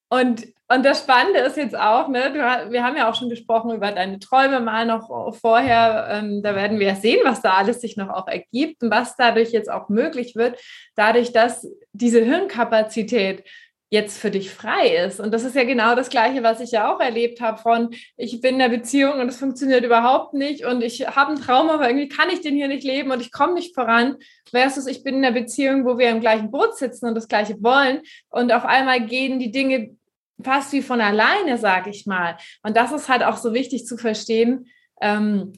Und, 0.10 0.48
und 0.70 0.86
das 0.86 1.00
Spannende 1.00 1.40
ist 1.40 1.56
jetzt 1.56 1.78
auch, 1.78 2.10
ne, 2.10 2.32
du, 2.34 2.72
wir 2.72 2.84
haben 2.84 2.98
ja 2.98 3.10
auch 3.10 3.16
schon 3.16 3.30
gesprochen 3.30 3.74
über 3.74 3.92
deine 3.92 4.20
Träume 4.20 4.60
mal 4.60 4.86
noch 4.86 5.34
vorher. 5.36 6.10
Ähm, 6.12 6.42
da 6.44 6.56
werden 6.56 6.80
wir 6.80 6.96
sehen, 6.96 7.22
was 7.24 7.42
da 7.42 7.54
alles 7.54 7.80
sich 7.80 7.96
noch 7.96 8.10
auch 8.10 8.28
ergibt 8.28 8.84
und 8.84 8.92
was 8.92 9.16
dadurch 9.16 9.52
jetzt 9.52 9.72
auch 9.72 9.88
möglich 9.88 10.36
wird, 10.36 10.60
dadurch, 10.96 11.32
dass 11.32 11.66
diese 11.94 12.22
Hirnkapazität 12.22 13.46
jetzt 13.90 14.18
für 14.18 14.30
dich 14.30 14.50
frei 14.50 14.98
ist. 15.06 15.22
Und 15.22 15.34
das 15.34 15.46
ist 15.46 15.56
ja 15.56 15.64
genau 15.64 15.96
das 15.96 16.10
Gleiche, 16.10 16.44
was 16.44 16.60
ich 16.60 16.72
ja 16.72 16.94
auch 16.94 17.00
erlebt 17.00 17.40
habe 17.40 17.58
von, 17.60 17.92
ich 18.18 18.42
bin 18.42 18.56
in 18.56 18.60
der 18.60 18.68
Beziehung 18.68 19.22
und 19.22 19.30
es 19.30 19.38
funktioniert 19.38 19.86
überhaupt 19.86 20.34
nicht 20.34 20.66
und 20.66 20.84
ich 20.84 21.08
habe 21.08 21.32
einen 21.32 21.42
Traum, 21.42 21.70
aber 21.70 21.88
irgendwie 21.88 22.10
kann 22.10 22.30
ich 22.30 22.42
den 22.42 22.56
hier 22.56 22.68
nicht 22.68 22.84
leben 22.84 23.12
und 23.12 23.22
ich 23.22 23.32
komme 23.32 23.54
nicht 23.54 23.74
voran, 23.74 24.18
versus 24.50 24.88
ich 24.88 25.04
bin 25.04 25.16
in 25.16 25.22
der 25.22 25.32
Beziehung, 25.32 25.86
wo 25.86 25.98
wir 25.98 26.10
im 26.10 26.20
gleichen 26.20 26.52
Boot 26.52 26.78
sitzen 26.78 27.08
und 27.08 27.16
das 27.16 27.30
Gleiche 27.30 27.56
wollen 27.62 28.02
und 28.30 28.52
auf 28.52 28.66
einmal 28.66 29.06
gehen 29.06 29.40
die 29.40 29.52
Dinge 29.52 29.96
fast 30.44 30.72
wie 30.72 30.82
von 30.82 31.02
alleine, 31.02 31.58
sage 31.58 31.90
ich 31.90 32.06
mal. 32.06 32.38
Und 32.64 32.78
das 32.78 32.92
ist 32.92 33.10
halt 33.10 33.24
auch 33.24 33.38
so 33.38 33.54
wichtig 33.54 33.86
zu 33.86 33.98
verstehen, 33.98 34.68
ähm, 35.02 35.54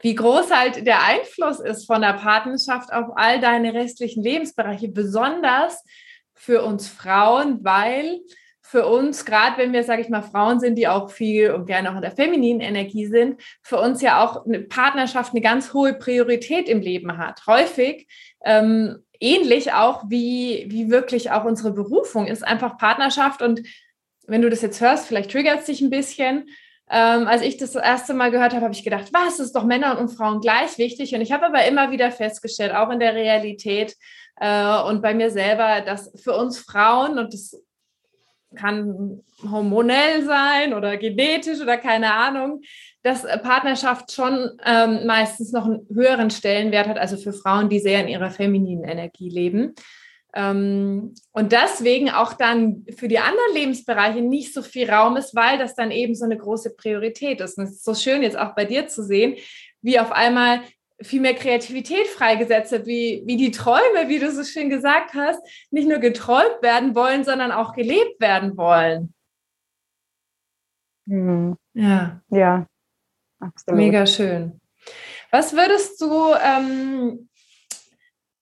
wie 0.00 0.14
groß 0.14 0.50
halt 0.50 0.86
der 0.86 1.02
Einfluss 1.02 1.60
ist 1.60 1.86
von 1.86 2.02
der 2.02 2.12
Partnerschaft 2.12 2.92
auf 2.92 3.16
all 3.16 3.40
deine 3.40 3.72
restlichen 3.72 4.22
Lebensbereiche, 4.22 4.88
besonders 4.88 5.82
für 6.34 6.62
uns 6.62 6.88
Frauen, 6.88 7.64
weil 7.64 8.20
für 8.60 8.86
uns, 8.86 9.24
gerade 9.24 9.56
wenn 9.56 9.72
wir, 9.72 9.84
sage 9.84 10.02
ich 10.02 10.08
mal, 10.08 10.22
Frauen 10.22 10.58
sind, 10.58 10.76
die 10.76 10.88
auch 10.88 11.10
viel 11.10 11.52
und 11.52 11.66
gerne 11.66 11.90
auch 11.90 11.96
in 11.96 12.02
der 12.02 12.10
femininen 12.10 12.60
Energie 12.60 13.06
sind, 13.06 13.40
für 13.62 13.78
uns 13.78 14.02
ja 14.02 14.22
auch 14.22 14.44
eine 14.44 14.60
Partnerschaft 14.60 15.32
eine 15.32 15.40
ganz 15.40 15.72
hohe 15.72 15.94
Priorität 15.94 16.68
im 16.68 16.80
Leben 16.80 17.16
hat. 17.16 17.46
Häufig 17.46 18.08
ähm, 18.44 19.04
ähnlich 19.20 19.72
auch 19.72 20.04
wie, 20.08 20.66
wie 20.68 20.90
wirklich 20.90 21.30
auch 21.30 21.44
unsere 21.44 21.72
Berufung 21.72 22.26
ist 22.26 22.42
einfach 22.42 22.76
Partnerschaft 22.76 23.42
und 23.42 23.62
wenn 24.26 24.42
du 24.42 24.50
das 24.50 24.62
jetzt 24.62 24.80
hörst, 24.80 25.06
vielleicht 25.06 25.30
triggert 25.30 25.60
es 25.60 25.66
dich 25.66 25.80
ein 25.80 25.90
bisschen. 25.90 26.48
Ähm, 26.90 27.26
als 27.26 27.42
ich 27.42 27.56
das, 27.56 27.74
erste 27.74 28.12
Mal 28.12 28.30
gehört 28.30 28.52
habe, 28.52 28.64
habe 28.64 28.74
ich 28.74 28.84
gedacht, 28.84 29.10
was, 29.12 29.40
ist 29.40 29.56
doch 29.56 29.64
Männer 29.64 29.98
und 29.98 30.10
Frauen 30.10 30.40
gleich 30.40 30.76
wichtig. 30.76 31.14
Und 31.14 31.22
ich 31.22 31.32
habe 31.32 31.46
aber 31.46 31.66
immer 31.66 31.90
wieder 31.90 32.10
festgestellt, 32.10 32.74
auch 32.74 32.90
in 32.90 33.00
der 33.00 33.14
Realität 33.14 33.96
äh, 34.36 34.82
und 34.82 35.00
bei 35.00 35.14
mir 35.14 35.30
selber, 35.30 35.80
dass 35.80 36.12
für 36.22 36.36
uns 36.36 36.58
Frauen, 36.58 37.18
und 37.18 37.32
das 37.32 37.56
kann 38.54 39.22
hormonell 39.42 40.24
sein 40.24 40.74
oder 40.74 40.96
genetisch 40.96 41.60
oder 41.60 41.76
keine 41.76 42.12
Ahnung, 42.12 42.60
dass 43.02 43.22
Partnerschaft 43.22 44.12
schon 44.12 44.50
ähm, 44.64 45.06
meistens 45.06 45.52
noch 45.52 45.66
einen 45.66 45.86
höheren 45.92 46.30
Stellenwert 46.30 46.86
hat, 46.86 46.98
also 46.98 47.16
für 47.16 47.32
Frauen, 47.32 47.68
die 47.68 47.80
sehr 47.80 48.00
in 48.00 48.08
ihrer 48.08 48.30
femininen 48.30 48.84
Energie 48.84 49.28
leben. 49.28 49.74
Ähm, 50.34 51.14
und 51.32 51.52
deswegen 51.52 52.10
auch 52.10 52.32
dann 52.32 52.84
für 52.96 53.06
die 53.06 53.18
anderen 53.18 53.54
Lebensbereiche 53.54 54.20
nicht 54.20 54.52
so 54.52 54.62
viel 54.62 54.90
Raum 54.90 55.16
ist, 55.16 55.34
weil 55.34 55.58
das 55.58 55.74
dann 55.76 55.90
eben 55.90 56.14
so 56.14 56.24
eine 56.24 56.36
große 56.36 56.74
Priorität 56.74 57.40
ist. 57.40 57.56
Und 57.56 57.64
es 57.64 57.72
ist 57.72 57.84
so 57.84 57.94
schön 57.94 58.22
jetzt 58.22 58.38
auch 58.38 58.54
bei 58.54 58.64
dir 58.64 58.88
zu 58.88 59.04
sehen, 59.04 59.36
wie 59.80 60.00
auf 60.00 60.10
einmal 60.10 60.60
viel 61.00 61.20
mehr 61.20 61.34
Kreativität 61.34 62.06
freigesetzt 62.06 62.72
wird, 62.72 62.86
wie, 62.86 63.22
wie 63.26 63.36
die 63.36 63.50
Träume, 63.50 64.08
wie 64.08 64.18
du 64.18 64.30
so 64.30 64.42
schön 64.42 64.70
gesagt 64.70 65.14
hast, 65.14 65.40
nicht 65.70 65.88
nur 65.88 65.98
geträumt 65.98 66.62
werden 66.62 66.94
wollen, 66.94 67.24
sondern 67.24 67.52
auch 67.52 67.72
gelebt 67.72 68.20
werden 68.20 68.56
wollen. 68.56 69.14
Mhm. 71.06 71.56
Ja. 71.74 72.22
Ja, 72.30 72.66
absolut. 73.40 73.78
Mega 73.78 74.06
schön. 74.06 74.60
Was 75.30 75.52
würdest 75.52 76.00
du 76.00 76.34
ähm, 76.34 77.28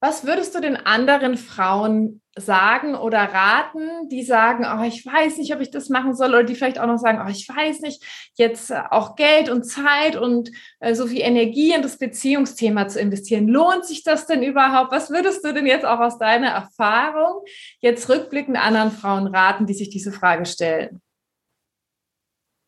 was 0.03 0.27
würdest 0.27 0.53
du 0.57 0.61
den 0.61 0.77
anderen 0.77 1.37
Frauen 1.37 2.23
sagen 2.37 2.97
oder 2.97 3.21
raten, 3.21 4.09
die 4.09 4.25
sagen, 4.25 4.67
oh, 4.67 4.83
ich 4.83 5.07
weiß 5.07 5.39
nicht, 5.39 5.55
ob 5.55 5.61
ich 5.61 5.71
das 5.71 5.91
machen 5.91 6.13
soll, 6.17 6.31
oder 6.31 6.43
die 6.43 6.57
vielleicht 6.57 6.81
auch 6.81 6.89
noch 6.89 6.99
sagen, 6.99 7.23
oh, 7.25 7.31
ich 7.31 7.49
weiß 7.49 7.83
nicht, 7.83 8.03
jetzt 8.35 8.73
äh, 8.73 8.83
auch 8.91 9.15
Geld 9.15 9.49
und 9.49 9.63
Zeit 9.63 10.17
und 10.17 10.51
äh, 10.81 10.97
so 10.97 11.07
viel 11.07 11.21
Energie 11.21 11.73
in 11.73 11.83
das 11.83 11.99
Beziehungsthema 11.99 12.89
zu 12.89 12.99
investieren. 12.99 13.47
Lohnt 13.47 13.85
sich 13.85 14.03
das 14.03 14.27
denn 14.27 14.43
überhaupt? 14.43 14.91
Was 14.91 15.11
würdest 15.11 15.45
du 15.45 15.55
denn 15.55 15.67
jetzt 15.67 15.85
auch 15.85 16.01
aus 16.01 16.19
deiner 16.19 16.49
Erfahrung 16.49 17.45
jetzt 17.79 18.09
rückblickend 18.09 18.57
anderen 18.57 18.91
Frauen 18.91 19.29
raten, 19.29 19.67
die 19.67 19.75
sich 19.75 19.91
diese 19.91 20.11
Frage 20.11 20.47
stellen? 20.47 21.01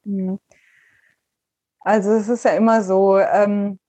Hm. 0.05 0.39
Also 1.81 2.13
es 2.13 2.29
ist 2.29 2.45
ja 2.45 2.53
immer 2.53 2.81
so, 2.83 3.19
ähm, 3.19 3.81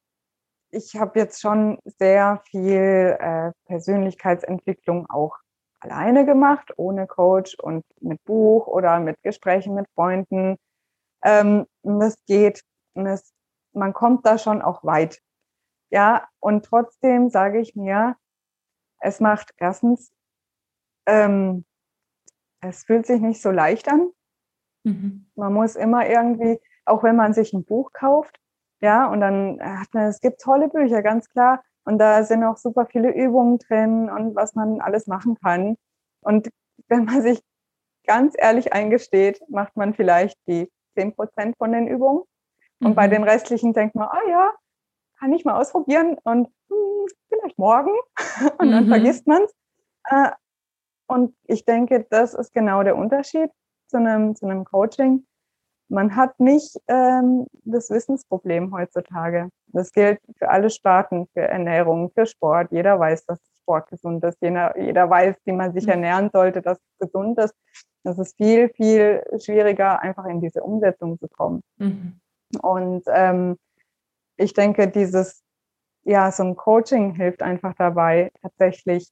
ich 0.75 0.95
habe 0.97 1.19
jetzt 1.19 1.41
schon 1.41 1.79
sehr 1.85 2.41
viel 2.49 3.17
äh, 3.19 3.51
Persönlichkeitsentwicklung 3.65 5.09
auch 5.09 5.37
alleine 5.79 6.25
gemacht, 6.25 6.73
ohne 6.77 7.07
Coach 7.07 7.55
und 7.55 7.85
mit 8.01 8.23
Buch 8.25 8.67
oder 8.67 8.99
mit 8.99 9.21
Gesprächen 9.23 9.73
mit 9.73 9.87
Freunden. 9.95 10.57
Ähm, 11.23 11.65
das 11.83 12.17
geht, 12.25 12.63
das, 12.93 13.33
man 13.73 13.93
kommt 13.93 14.25
da 14.25 14.37
schon 14.37 14.61
auch 14.61 14.83
weit. 14.83 15.21
Ja, 15.91 16.27
und 16.39 16.65
trotzdem 16.65 17.29
sage 17.29 17.59
ich 17.59 17.75
mir, 17.75 18.17
es 18.99 19.19
macht 19.19 19.53
erstens, 19.57 20.11
ähm, 21.05 21.65
es 22.59 22.83
fühlt 22.83 23.05
sich 23.05 23.21
nicht 23.21 23.41
so 23.41 23.51
leicht 23.51 23.87
an. 23.87 24.09
Mhm. 24.83 25.27
Man 25.35 25.53
muss 25.53 25.75
immer 25.75 26.07
irgendwie, 26.07 26.59
auch 26.83 27.03
wenn 27.03 27.15
man 27.15 27.33
sich 27.33 27.53
ein 27.53 27.63
Buch 27.63 27.93
kauft, 27.93 28.39
ja, 28.85 29.07
und 29.07 29.19
dann 29.19 29.59
hat 29.61 29.87
man, 29.93 30.03
es 30.03 30.21
gibt 30.21 30.39
tolle 30.39 30.69
Bücher, 30.69 31.01
ganz 31.01 31.27
klar. 31.27 31.63
Und 31.85 31.97
da 31.97 32.23
sind 32.23 32.43
auch 32.43 32.57
super 32.57 32.85
viele 32.85 33.11
Übungen 33.11 33.57
drin 33.57 34.11
und 34.11 34.35
was 34.35 34.53
man 34.53 34.79
alles 34.79 35.07
machen 35.07 35.35
kann. 35.43 35.75
Und 36.21 36.49
wenn 36.87 37.05
man 37.05 37.23
sich 37.23 37.41
ganz 38.05 38.35
ehrlich 38.37 38.73
eingesteht, 38.73 39.41
macht 39.49 39.75
man 39.75 39.95
vielleicht 39.95 40.37
die 40.47 40.71
10 40.93 41.15
Prozent 41.15 41.57
von 41.57 41.71
den 41.71 41.87
Übungen. 41.87 42.21
Und 42.79 42.91
mhm. 42.91 42.95
bei 42.95 43.07
den 43.07 43.23
restlichen 43.23 43.73
denkt 43.73 43.95
man, 43.95 44.07
ah 44.07 44.29
ja, 44.29 44.53
kann 45.17 45.33
ich 45.33 45.45
mal 45.45 45.59
ausprobieren 45.59 46.17
und 46.23 46.47
hm, 46.69 47.07
vielleicht 47.27 47.57
morgen. 47.57 47.91
und 48.59 48.71
dann 48.71 48.85
mhm. 48.85 48.89
vergisst 48.89 49.25
man 49.25 49.41
es. 49.41 49.55
Äh, 50.09 50.29
und 51.07 51.35
ich 51.45 51.65
denke, 51.65 52.05
das 52.11 52.35
ist 52.35 52.53
genau 52.53 52.83
der 52.83 52.95
Unterschied 52.95 53.49
zu 53.87 53.97
einem, 53.97 54.35
zu 54.35 54.45
einem 54.45 54.63
Coaching. 54.63 55.25
Man 55.87 56.15
hat 56.15 56.39
nicht 56.39 56.77
ähm, 56.87 57.45
das 57.63 57.89
Wissensproblem 57.89 58.73
heutzutage. 58.73 59.49
Das 59.67 59.91
gilt 59.91 60.19
für 60.37 60.49
alle 60.49 60.69
Sparten, 60.69 61.27
für 61.33 61.41
Ernährung, 61.41 62.11
für 62.11 62.25
Sport. 62.25 62.71
Jeder 62.71 62.99
weiß, 62.99 63.25
dass 63.25 63.39
Sport 63.61 63.89
gesund 63.89 64.23
ist. 64.23 64.37
Jeder, 64.41 64.79
jeder 64.79 65.09
weiß, 65.09 65.35
wie 65.45 65.51
man 65.51 65.73
sich 65.73 65.85
mhm. 65.85 65.91
ernähren 65.91 66.29
sollte, 66.31 66.61
dass 66.61 66.77
es 66.77 67.07
gesund 67.07 67.37
ist. 67.39 67.53
Es 68.03 68.17
ist 68.19 68.37
viel, 68.37 68.69
viel 68.69 69.23
schwieriger, 69.39 69.99
einfach 69.99 70.25
in 70.25 70.39
diese 70.39 70.61
Umsetzung 70.61 71.19
zu 71.19 71.27
kommen. 71.27 71.61
Mhm. 71.77 72.19
Und 72.61 73.03
ähm, 73.07 73.57
ich 74.37 74.53
denke, 74.53 74.87
dieses, 74.87 75.43
ja, 76.03 76.31
so 76.31 76.43
ein 76.43 76.55
Coaching 76.55 77.15
hilft 77.15 77.41
einfach 77.41 77.73
dabei, 77.75 78.31
tatsächlich 78.41 79.09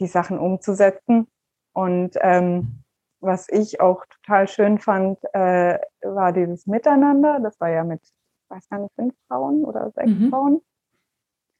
die 0.00 0.06
Sachen 0.06 0.38
umzusetzen 0.38 1.28
und 1.72 2.16
ähm, 2.20 2.82
was 3.20 3.48
ich 3.50 3.80
auch 3.80 4.04
total 4.06 4.48
schön 4.48 4.78
fand, 4.78 5.18
äh, 5.32 5.78
war 6.02 6.32
dieses 6.32 6.66
Miteinander. 6.66 7.40
Das 7.40 7.58
war 7.60 7.70
ja 7.70 7.84
mit, 7.84 8.00
ich 8.02 8.50
weiß 8.50 8.68
gar 8.68 8.78
nicht, 8.80 8.94
fünf 8.94 9.14
Frauen 9.26 9.64
oder 9.64 9.90
sechs 9.90 10.10
mhm. 10.10 10.30
Frauen. 10.30 10.60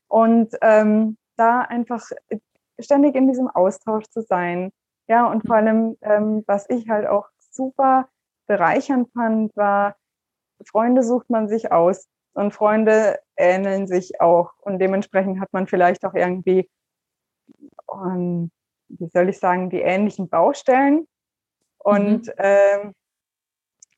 Und 0.09 0.57
ähm, 0.62 1.18
da 1.37 1.61
einfach 1.61 2.05
ständig 2.79 3.14
in 3.14 3.29
diesem 3.29 3.49
Austausch 3.49 4.07
zu 4.07 4.23
sein. 4.23 4.71
Ja, 5.09 5.27
und 5.31 5.47
vor 5.47 5.57
allem, 5.57 5.97
ähm, 6.03 6.44
was 6.47 6.68
ich 6.68 6.88
halt 6.88 7.07
auch 7.07 7.29
super 7.51 8.09
bereichernd 8.47 9.11
fand, 9.12 9.57
war, 9.57 9.97
Freunde 10.64 11.03
sucht 11.03 11.31
man 11.31 11.49
sich 11.49 11.73
aus. 11.73 12.09
und 12.35 12.53
Freunde 12.53 13.18
ähneln 13.37 13.88
sich 13.88 14.21
auch. 14.21 14.53
Und 14.61 14.79
dementsprechend 14.79 15.40
hat 15.40 15.53
man 15.53 15.66
vielleicht 15.66 16.05
auch 16.05 16.14
irgendwie, 16.14 16.71
um, 17.87 18.05
ähm, 18.05 18.51
wie 18.88 19.09
soll 19.09 19.29
ich 19.29 19.38
sagen, 19.38 19.71
die 19.71 19.81
ähnlichen 19.81 20.29
Baustellen. 20.29 21.07
Und 21.79 22.27
mhm. 22.27 22.33
ähm, 22.38 22.95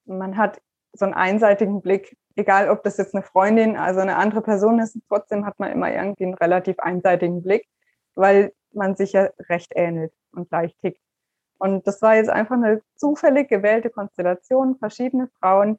man 0.04 0.36
hat 0.36 0.60
so 0.92 1.04
einen 1.04 1.14
einseitigen 1.14 1.82
Blick, 1.82 2.16
egal 2.36 2.68
ob 2.68 2.82
das 2.82 2.96
jetzt 2.96 3.14
eine 3.14 3.22
Freundin, 3.22 3.76
also 3.76 4.00
eine 4.00 4.16
andere 4.16 4.42
Person 4.42 4.80
ist, 4.80 4.98
trotzdem 5.08 5.46
hat 5.46 5.58
man 5.58 5.72
immer 5.72 5.92
irgendwie 5.92 6.24
einen 6.24 6.34
relativ 6.34 6.78
einseitigen 6.78 7.42
Blick, 7.42 7.66
weil 8.14 8.52
man 8.72 8.96
sich 8.96 9.12
ja 9.12 9.28
recht 9.48 9.72
ähnelt 9.74 10.12
und 10.32 10.48
gleich 10.48 10.76
tickt. 10.76 11.00
Und 11.58 11.86
das 11.86 12.00
war 12.00 12.16
jetzt 12.16 12.30
einfach 12.30 12.54
eine 12.54 12.82
zufällig 12.96 13.48
gewählte 13.48 13.90
Konstellation, 13.90 14.76
verschiedene 14.78 15.28
Frauen. 15.40 15.78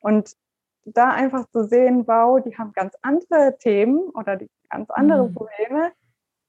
Und 0.00 0.36
da 0.84 1.10
einfach 1.10 1.48
zu 1.50 1.64
sehen, 1.64 2.06
wow, 2.06 2.42
die 2.42 2.56
haben 2.58 2.72
ganz 2.72 2.94
andere 3.02 3.56
Themen 3.58 4.10
oder 4.10 4.36
die 4.36 4.50
ganz 4.68 4.90
andere 4.90 5.28
mhm. 5.28 5.34
Probleme. 5.34 5.92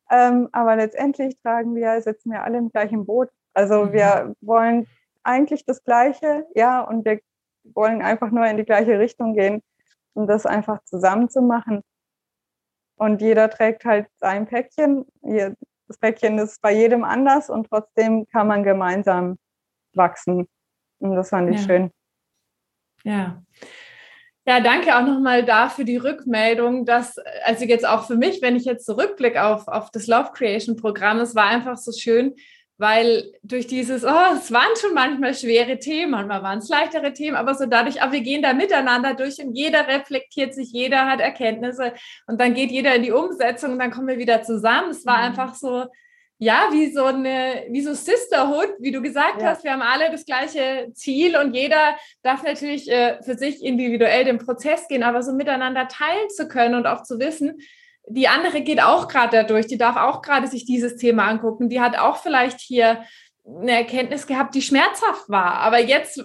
Ähm, 0.09 0.49
aber 0.51 0.75
letztendlich 0.75 1.39
tragen 1.41 1.75
wir, 1.75 2.01
sitzen 2.01 2.31
wir 2.31 2.43
alle 2.43 2.57
im 2.57 2.69
gleichen 2.69 3.05
Boot. 3.05 3.29
Also 3.53 3.85
mhm. 3.85 3.93
wir 3.93 4.35
wollen 4.41 4.87
eigentlich 5.23 5.65
das 5.65 5.83
Gleiche, 5.83 6.45
ja, 6.55 6.81
und 6.81 7.05
wir 7.05 7.19
wollen 7.63 8.01
einfach 8.01 8.31
nur 8.31 8.45
in 8.45 8.57
die 8.57 8.65
gleiche 8.65 8.99
Richtung 8.99 9.33
gehen, 9.35 9.61
um 10.13 10.27
das 10.27 10.45
einfach 10.45 10.83
zusammen 10.83 11.29
zu 11.29 11.41
machen. 11.41 11.81
Und 12.95 13.21
jeder 13.21 13.49
trägt 13.49 13.85
halt 13.85 14.07
sein 14.17 14.45
Päckchen. 14.45 15.05
Das 15.87 15.97
Päckchen 15.97 16.37
ist 16.39 16.61
bei 16.61 16.73
jedem 16.73 17.03
anders 17.03 17.49
und 17.49 17.67
trotzdem 17.69 18.27
kann 18.27 18.47
man 18.47 18.63
gemeinsam 18.63 19.37
wachsen. 19.93 20.47
Und 20.99 21.15
das 21.15 21.29
fand 21.29 21.49
ich 21.49 21.61
ja. 21.61 21.67
schön. 21.67 21.91
Ja. 23.03 23.43
Ja, 24.45 24.59
danke 24.59 24.97
auch 24.97 25.05
nochmal 25.05 25.45
dafür 25.45 25.85
die 25.85 25.97
Rückmeldung, 25.97 26.85
dass, 26.85 27.15
also 27.45 27.63
jetzt 27.63 27.87
auch 27.87 28.07
für 28.07 28.17
mich, 28.17 28.41
wenn 28.41 28.57
ich 28.57 28.65
jetzt 28.65 28.85
zurückblicke 28.85 29.41
auf, 29.41 29.69
auf 29.69 29.89
das 29.89 30.07
Love 30.07 30.31
Creation 30.33 30.75
Programm, 30.75 31.19
es 31.19 31.33
war 31.33 31.45
einfach 31.45 31.77
so 31.77 31.93
schön, 31.93 32.35
weil 32.83 33.31
durch 33.43 33.65
dieses, 33.65 34.03
oh, 34.03 34.35
es 34.35 34.51
waren 34.51 34.75
schon 34.77 34.93
manchmal 34.93 35.33
schwere 35.33 35.79
Themen, 35.79 36.11
manchmal 36.11 36.43
waren 36.43 36.59
es 36.59 36.67
leichtere 36.67 37.13
Themen, 37.13 37.37
aber 37.37 37.55
so 37.55 37.65
dadurch, 37.65 38.01
aber 38.01 38.11
wir 38.11 38.19
gehen 38.19 38.41
da 38.41 38.53
miteinander 38.53 39.13
durch 39.13 39.39
und 39.39 39.55
jeder 39.55 39.87
reflektiert 39.87 40.53
sich, 40.53 40.73
jeder 40.73 41.05
hat 41.09 41.21
Erkenntnisse 41.21 41.93
und 42.27 42.41
dann 42.41 42.53
geht 42.53 42.71
jeder 42.71 42.93
in 42.95 43.03
die 43.03 43.13
Umsetzung 43.13 43.71
und 43.71 43.79
dann 43.79 43.89
kommen 43.89 44.09
wir 44.09 44.17
wieder 44.17 44.43
zusammen. 44.43 44.91
Es 44.91 45.05
war 45.05 45.19
mhm. 45.19 45.23
einfach 45.23 45.55
so, 45.55 45.85
ja, 46.39 46.67
wie 46.73 46.91
so 46.91 47.05
eine, 47.05 47.67
wie 47.69 47.79
so 47.79 47.93
Sisterhood, 47.93 48.73
wie 48.79 48.91
du 48.91 49.01
gesagt 49.01 49.41
ja. 49.41 49.51
hast, 49.51 49.63
wir 49.63 49.71
haben 49.71 49.81
alle 49.81 50.11
das 50.11 50.25
gleiche 50.25 50.89
Ziel 50.93 51.37
und 51.37 51.53
jeder 51.53 51.95
darf 52.21 52.43
natürlich 52.43 52.91
äh, 52.91 53.23
für 53.23 53.37
sich 53.37 53.63
individuell 53.63 54.25
den 54.25 54.39
Prozess 54.39 54.89
gehen, 54.89 55.03
aber 55.03 55.23
so 55.23 55.31
miteinander 55.31 55.87
teilen 55.87 56.29
zu 56.35 56.49
können 56.49 56.75
und 56.75 56.85
auch 56.85 57.03
zu 57.03 57.17
wissen, 57.17 57.61
die 58.07 58.27
andere 58.27 58.61
geht 58.61 58.81
auch 58.81 59.07
gerade 59.07 59.37
dadurch, 59.37 59.67
die 59.67 59.77
darf 59.77 59.95
auch 59.95 60.21
gerade 60.21 60.47
sich 60.47 60.65
dieses 60.65 60.97
Thema 60.97 61.27
angucken, 61.27 61.69
die 61.69 61.81
hat 61.81 61.97
auch 61.97 62.17
vielleicht 62.17 62.59
hier 62.59 63.03
eine 63.45 63.71
Erkenntnis 63.71 64.27
gehabt, 64.27 64.55
die 64.55 64.61
schmerzhaft 64.61 65.29
war, 65.29 65.55
aber 65.55 65.79
jetzt 65.79 66.23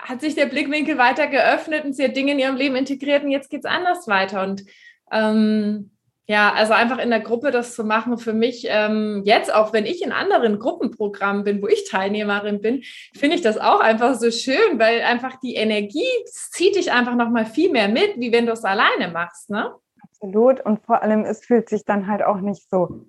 hat 0.00 0.20
sich 0.20 0.34
der 0.34 0.46
Blickwinkel 0.46 0.98
weiter 0.98 1.26
geöffnet 1.26 1.84
und 1.84 1.94
sie 1.94 2.04
hat 2.04 2.16
Dinge 2.16 2.32
in 2.32 2.38
ihrem 2.38 2.56
Leben 2.56 2.76
integriert 2.76 3.24
und 3.24 3.30
jetzt 3.30 3.50
geht 3.50 3.64
es 3.64 3.70
anders 3.70 4.06
weiter. 4.06 4.42
Und 4.42 4.64
ähm, 5.10 5.90
ja, 6.26 6.52
also 6.52 6.74
einfach 6.74 6.98
in 6.98 7.10
der 7.10 7.20
Gruppe 7.20 7.50
das 7.50 7.74
zu 7.74 7.84
machen, 7.84 8.18
für 8.18 8.34
mich 8.34 8.66
ähm, 8.68 9.22
jetzt, 9.24 9.52
auch 9.52 9.72
wenn 9.72 9.86
ich 9.86 10.02
in 10.02 10.12
anderen 10.12 10.58
Gruppenprogrammen 10.58 11.42
bin, 11.42 11.62
wo 11.62 11.68
ich 11.68 11.88
Teilnehmerin 11.88 12.60
bin, 12.60 12.82
finde 13.16 13.36
ich 13.36 13.42
das 13.42 13.56
auch 13.56 13.80
einfach 13.80 14.14
so 14.14 14.30
schön, 14.30 14.78
weil 14.78 15.02
einfach 15.02 15.40
die 15.40 15.54
Energie 15.54 16.06
zieht 16.26 16.76
dich 16.76 16.92
einfach 16.92 17.14
nochmal 17.14 17.46
viel 17.46 17.72
mehr 17.72 17.88
mit, 17.88 18.18
wie 18.18 18.30
wenn 18.30 18.46
du 18.46 18.52
es 18.52 18.64
alleine 18.64 19.08
machst, 19.08 19.50
ne? 19.50 19.74
Absolut. 20.20 20.60
Und 20.60 20.84
vor 20.84 21.02
allem, 21.02 21.24
es 21.24 21.44
fühlt 21.44 21.68
sich 21.68 21.84
dann 21.84 22.06
halt 22.06 22.22
auch 22.22 22.40
nicht 22.40 22.68
so. 22.70 23.06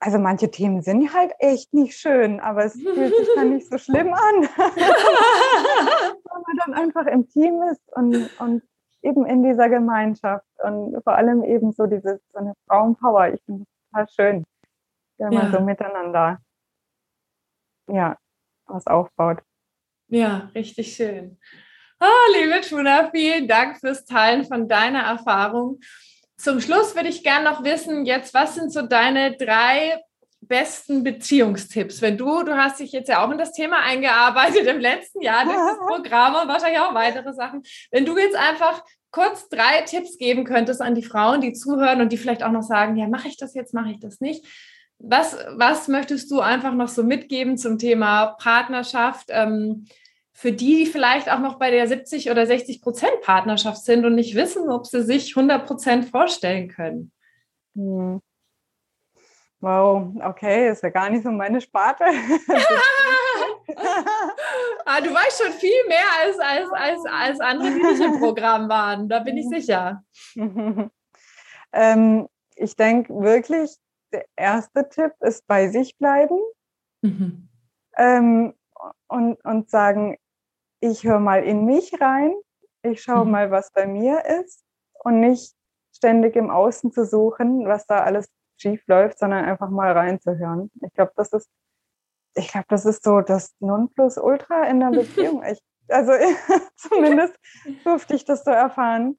Also 0.00 0.18
manche 0.18 0.50
Themen 0.50 0.82
sind 0.82 1.14
halt 1.14 1.32
echt 1.38 1.72
nicht 1.72 1.96
schön, 1.96 2.40
aber 2.40 2.64
es 2.64 2.74
fühlt 2.74 3.14
sich 3.14 3.28
dann 3.36 3.50
nicht 3.50 3.70
so 3.70 3.78
schlimm 3.78 4.12
an. 4.12 4.42
Wenn 4.42 6.42
man 6.42 6.56
dann 6.66 6.74
einfach 6.74 7.06
im 7.06 7.28
Team 7.28 7.62
ist 7.70 7.80
und, 7.94 8.28
und 8.40 8.62
eben 9.02 9.26
in 9.26 9.42
dieser 9.42 9.68
Gemeinschaft 9.68 10.46
und 10.62 11.02
vor 11.04 11.14
allem 11.14 11.44
eben 11.44 11.72
so 11.72 11.86
diese 11.86 12.20
so 12.32 12.38
eine 12.38 12.54
Frauenpower. 12.66 13.34
Ich 13.34 13.42
finde 13.44 13.64
das 13.64 14.06
total 14.06 14.08
schön, 14.08 14.44
wenn 15.18 15.34
man 15.34 15.52
ja. 15.52 15.58
so 15.58 15.64
miteinander 15.64 16.38
ja 17.88 18.16
was 18.66 18.86
aufbaut. 18.86 19.42
Ja, 20.08 20.50
richtig 20.54 20.96
schön. 20.96 21.38
Oh, 22.00 22.32
liebe 22.34 22.60
Tuna, 22.62 23.10
vielen 23.10 23.46
Dank 23.46 23.78
fürs 23.78 24.04
Teilen 24.04 24.44
von 24.44 24.68
deiner 24.68 25.02
Erfahrung. 25.02 25.80
Zum 26.42 26.60
Schluss 26.60 26.96
würde 26.96 27.08
ich 27.08 27.22
gerne 27.22 27.48
noch 27.48 27.62
wissen, 27.62 28.04
jetzt, 28.04 28.34
was 28.34 28.56
sind 28.56 28.72
so 28.72 28.82
deine 28.82 29.36
drei 29.36 30.02
besten 30.40 31.04
Beziehungstipps? 31.04 32.02
Wenn 32.02 32.18
du, 32.18 32.42
du 32.42 32.56
hast 32.56 32.80
dich 32.80 32.90
jetzt 32.90 33.08
ja 33.08 33.24
auch 33.24 33.30
in 33.30 33.38
das 33.38 33.52
Thema 33.52 33.78
eingearbeitet 33.78 34.66
im 34.66 34.80
letzten 34.80 35.20
Jahr 35.20 35.44
durch 35.44 35.54
das 35.54 35.78
Programm 35.86 36.34
und 36.34 36.48
wahrscheinlich 36.48 36.80
auch 36.80 36.94
weitere 36.94 37.32
Sachen. 37.32 37.62
Wenn 37.92 38.04
du 38.04 38.18
jetzt 38.18 38.34
einfach 38.34 38.82
kurz 39.12 39.48
drei 39.50 39.82
Tipps 39.82 40.18
geben 40.18 40.42
könntest 40.42 40.82
an 40.82 40.96
die 40.96 41.04
Frauen, 41.04 41.40
die 41.40 41.52
zuhören 41.52 42.00
und 42.00 42.10
die 42.10 42.18
vielleicht 42.18 42.42
auch 42.42 42.50
noch 42.50 42.64
sagen, 42.64 42.96
ja, 42.96 43.06
mache 43.06 43.28
ich 43.28 43.36
das 43.36 43.54
jetzt, 43.54 43.72
mache 43.72 43.92
ich 43.92 44.00
das 44.00 44.20
nicht. 44.20 44.44
Was, 44.98 45.36
was 45.54 45.86
möchtest 45.86 46.28
du 46.32 46.40
einfach 46.40 46.74
noch 46.74 46.88
so 46.88 47.04
mitgeben 47.04 47.56
zum 47.56 47.78
Thema 47.78 48.34
Partnerschaft? 48.40 49.26
Ähm, 49.28 49.86
für 50.32 50.52
die, 50.52 50.84
die 50.84 50.86
vielleicht 50.86 51.30
auch 51.30 51.40
noch 51.40 51.58
bei 51.58 51.70
der 51.70 51.86
70 51.86 52.30
oder 52.30 52.46
60 52.46 52.80
Prozent 52.80 53.20
Partnerschaft 53.22 53.84
sind 53.84 54.04
und 54.04 54.14
nicht 54.14 54.34
wissen, 54.34 54.70
ob 54.70 54.86
sie 54.86 55.02
sich 55.02 55.36
100 55.36 55.66
Prozent 55.66 56.06
vorstellen 56.06 56.68
können. 56.68 57.12
Hm. 57.74 58.20
Wow, 59.60 60.12
okay, 60.24 60.70
ist 60.70 60.82
ja 60.82 60.88
gar 60.88 61.08
nicht 61.08 61.22
so 61.22 61.30
meine 61.30 61.60
Sparte. 61.60 62.02
ah, 64.84 65.00
du 65.00 65.14
weißt 65.14 65.40
schon 65.40 65.52
viel 65.52 65.86
mehr 65.86 66.04
als, 66.20 66.36
als, 66.40 66.68
als, 66.72 67.00
als 67.06 67.38
andere, 67.38 67.70
die 67.70 67.80
nicht 67.80 68.00
im 68.00 68.18
Programm 68.18 68.68
waren, 68.68 69.08
da 69.08 69.20
bin 69.20 69.36
ich 69.36 69.48
sicher. 69.48 70.02
ähm, 71.72 72.28
ich 72.56 72.74
denke 72.74 73.14
wirklich, 73.14 73.70
der 74.12 74.26
erste 74.34 74.88
Tipp 74.88 75.12
ist 75.20 75.46
bei 75.46 75.68
sich 75.68 75.96
bleiben 75.96 76.40
mhm. 77.02 77.48
ähm, 77.96 78.54
und, 79.06 79.44
und 79.44 79.70
sagen, 79.70 80.16
ich 80.82 81.04
höre 81.04 81.20
mal 81.20 81.44
in 81.44 81.64
mich 81.64 82.00
rein, 82.00 82.34
ich 82.82 83.02
schaue 83.02 83.24
mhm. 83.24 83.30
mal, 83.30 83.50
was 83.50 83.70
bei 83.72 83.86
mir 83.86 84.24
ist 84.40 84.64
und 85.04 85.20
nicht 85.20 85.54
ständig 85.94 86.34
im 86.34 86.50
Außen 86.50 86.90
zu 86.90 87.06
suchen, 87.06 87.66
was 87.66 87.86
da 87.86 88.02
alles 88.02 88.28
schief 88.56 88.82
läuft, 88.88 89.18
sondern 89.18 89.44
einfach 89.44 89.70
mal 89.70 89.92
reinzuhören. 89.92 90.70
Ich 90.84 90.92
glaube, 90.94 91.12
das 91.16 91.32
ist, 91.32 91.48
ich 92.34 92.48
glaube, 92.48 92.66
das 92.68 92.84
ist 92.84 93.04
so 93.04 93.20
das 93.20 93.54
Nonplusultra 93.60 94.64
in 94.64 94.80
der 94.80 94.90
Beziehung. 94.90 95.44
Ich, 95.44 95.60
also 95.88 96.12
zumindest 96.76 97.38
durfte 97.84 98.16
ich 98.16 98.24
das 98.24 98.42
so 98.42 98.50
erfahren. 98.50 99.18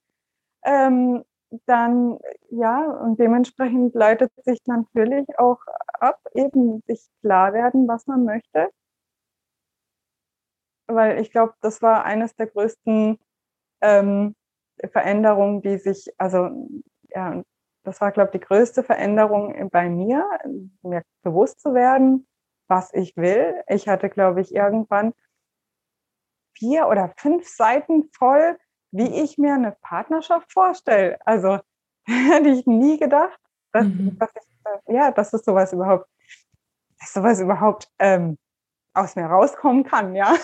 Ähm, 0.66 1.24
dann, 1.66 2.20
ja, 2.50 2.92
und 2.92 3.20
dementsprechend 3.20 3.94
leitet 3.94 4.32
sich 4.44 4.60
natürlich 4.66 5.28
auch 5.38 5.60
ab, 6.00 6.20
eben 6.34 6.82
sich 6.88 7.08
klar 7.22 7.54
werden, 7.54 7.88
was 7.88 8.08
man 8.08 8.26
möchte 8.26 8.70
weil 10.96 11.20
ich 11.20 11.32
glaube, 11.32 11.54
das 11.62 11.82
war 11.82 12.06
eines 12.06 12.36
der 12.36 12.48
größten 12.48 13.20
ähm, 13.82 14.36
Veränderungen, 14.92 15.62
die 15.62 15.78
sich, 15.78 16.14
also 16.18 16.50
ja, 17.10 17.44
das 17.84 18.00
war, 18.02 18.12
glaube 18.12 18.32
ich, 18.34 18.42
die 18.42 18.46
größte 18.46 18.84
Veränderung 18.84 19.70
bei 19.70 19.90
mir, 19.90 20.28
mir 20.82 21.04
bewusst 21.22 21.60
zu 21.60 21.74
werden, 21.74 22.28
was 22.68 22.94
ich 22.94 23.16
will. 23.18 23.62
Ich 23.68 23.88
hatte, 23.88 24.10
glaube 24.10 24.42
ich, 24.42 24.56
irgendwann 24.56 25.14
vier 26.58 26.88
oder 26.88 27.14
fünf 27.18 27.48
Seiten 27.48 28.10
voll, 28.14 28.58
wie 28.92 29.22
ich 29.22 29.38
mir 29.38 29.54
eine 29.54 29.74
Partnerschaft 29.82 30.52
vorstelle. 30.52 31.20
Also 31.26 31.60
hätte 32.06 32.50
ich 32.50 32.66
nie 32.66 32.98
gedacht, 32.98 33.40
dass, 33.72 33.86
mhm. 33.86 34.18
dass 34.18 34.30
ich, 34.36 34.94
ja, 34.94 35.12
dass 35.12 35.34
es 35.34 35.44
sowas 35.44 35.74
überhaupt, 35.74 36.08
dass 37.00 37.14
sowas 37.14 37.42
überhaupt 37.42 37.90
ähm, 38.00 38.38
aus 38.94 39.16
mir 39.16 39.26
rauskommen 39.26 39.84
kann, 39.84 40.16
ja. 40.16 40.36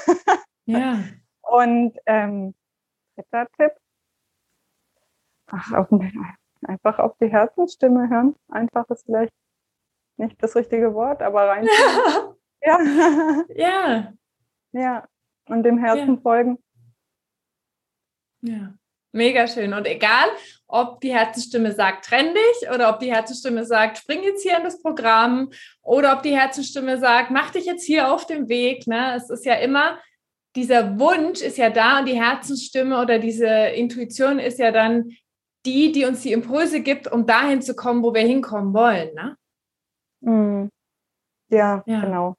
Ja. 0.65 0.99
Und 1.41 1.97
ähm, 2.05 2.53
dritter 3.15 3.47
Tipp, 3.57 3.71
ach, 5.47 5.71
auf, 5.73 5.87
einfach 6.63 6.99
auf 6.99 7.17
die 7.17 7.31
Herzensstimme 7.31 8.09
hören. 8.09 8.35
Einfach 8.49 8.87
ist 8.89 9.05
vielleicht 9.05 9.33
nicht 10.17 10.41
das 10.43 10.55
richtige 10.55 10.93
Wort, 10.93 11.21
aber 11.21 11.47
rein. 11.47 11.65
ja. 11.65 13.45
Ja. 13.55 14.13
Ja. 14.73 15.07
Und 15.47 15.63
dem 15.63 15.77
Herzen 15.79 16.15
ja. 16.15 16.21
folgen. 16.21 16.59
Ja. 18.41 18.73
Mega 19.11 19.47
schön. 19.47 19.73
Und 19.73 19.87
egal, 19.87 20.27
ob 20.67 21.01
die 21.01 21.13
Herzensstimme 21.13 21.71
sagt, 21.73 22.05
trenn 22.05 22.33
dich 22.33 22.69
oder 22.69 22.89
ob 22.89 22.99
die 22.99 23.11
Herzensstimme 23.11 23.65
sagt, 23.65 23.97
spring 23.97 24.23
jetzt 24.23 24.43
hier 24.43 24.57
in 24.57 24.63
das 24.63 24.81
Programm 24.81 25.49
oder 25.81 26.13
ob 26.13 26.21
die 26.21 26.37
Herzensstimme 26.37 26.99
sagt, 26.99 27.31
mach 27.31 27.49
dich 27.51 27.65
jetzt 27.65 27.85
hier 27.85 28.13
auf 28.13 28.27
den 28.27 28.49
Weg. 28.49 28.85
Ne? 28.85 29.15
Es 29.15 29.29
ist 29.29 29.45
ja 29.45 29.55
immer 29.55 29.97
dieser 30.55 30.99
Wunsch 30.99 31.41
ist 31.41 31.57
ja 31.57 31.69
da 31.69 31.99
und 31.99 32.07
die 32.07 32.19
Herzensstimme 32.19 32.99
oder 32.99 33.19
diese 33.19 33.47
Intuition 33.47 34.39
ist 34.39 34.59
ja 34.59 34.71
dann 34.71 35.11
die, 35.65 35.91
die 35.91 36.05
uns 36.05 36.21
die 36.21 36.31
Impulse 36.31 36.81
gibt, 36.81 37.11
um 37.11 37.25
dahin 37.25 37.61
zu 37.61 37.75
kommen, 37.75 38.01
wo 38.01 38.13
wir 38.13 38.21
hinkommen 38.21 38.73
wollen. 38.73 39.13
Ne? 39.13 39.37
Mhm. 40.21 40.69
Ja, 41.49 41.83
ja, 41.85 42.01
genau. 42.01 42.35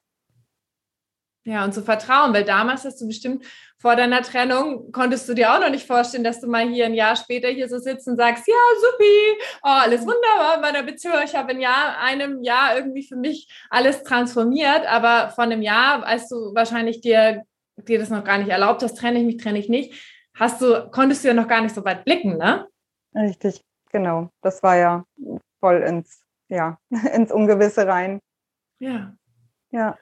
Ja, 1.43 1.65
und 1.65 1.73
zu 1.73 1.81
vertrauen, 1.81 2.33
weil 2.33 2.43
damals 2.43 2.85
hast 2.85 3.01
du 3.01 3.07
bestimmt 3.07 3.43
vor 3.79 3.95
deiner 3.95 4.21
Trennung, 4.21 4.91
konntest 4.91 5.27
du 5.27 5.33
dir 5.33 5.51
auch 5.51 5.59
noch 5.59 5.71
nicht 5.71 5.87
vorstellen, 5.87 6.23
dass 6.23 6.39
du 6.39 6.47
mal 6.47 6.67
hier 6.69 6.85
ein 6.85 6.93
Jahr 6.93 7.15
später 7.15 7.47
hier 7.47 7.67
so 7.67 7.79
sitzt 7.79 8.07
und 8.07 8.15
sagst, 8.15 8.47
ja, 8.47 8.53
supi, 8.79 9.41
oh, 9.63 9.69
alles 9.69 10.01
wunderbar 10.01 10.55
in 10.55 10.61
meiner 10.61 10.83
Beziehung. 10.83 11.15
Ich 11.25 11.35
habe 11.35 11.53
in 11.53 11.61
Jahr, 11.61 11.97
einem 11.97 12.43
Jahr 12.43 12.77
irgendwie 12.77 13.01
für 13.01 13.15
mich 13.15 13.51
alles 13.71 14.03
transformiert, 14.03 14.85
aber 14.85 15.31
vor 15.31 15.45
einem 15.45 15.63
Jahr, 15.63 16.05
als 16.05 16.29
du 16.29 16.53
wahrscheinlich 16.53 17.01
dir, 17.01 17.43
dir 17.87 17.97
das 17.97 18.11
noch 18.11 18.23
gar 18.23 18.37
nicht 18.37 18.49
erlaubt 18.49 18.83
hast, 18.83 18.99
trenne 18.99 19.17
ich 19.17 19.25
mich, 19.25 19.37
trenne 19.37 19.57
ich 19.57 19.67
nicht, 19.67 19.95
hast 20.35 20.61
du, 20.61 20.91
konntest 20.91 21.23
du 21.23 21.29
ja 21.29 21.33
noch 21.33 21.47
gar 21.47 21.61
nicht 21.61 21.73
so 21.73 21.83
weit 21.83 22.05
blicken, 22.05 22.37
ne? 22.37 22.67
Richtig, 23.15 23.61
genau. 23.91 24.29
Das 24.43 24.61
war 24.61 24.75
ja 24.75 25.05
voll 25.59 25.81
ins, 25.81 26.21
ja, 26.49 26.77
ins 27.15 27.31
Ungewisse 27.31 27.87
rein. 27.87 28.19
Ja. 28.77 29.15
Ja. 29.71 29.97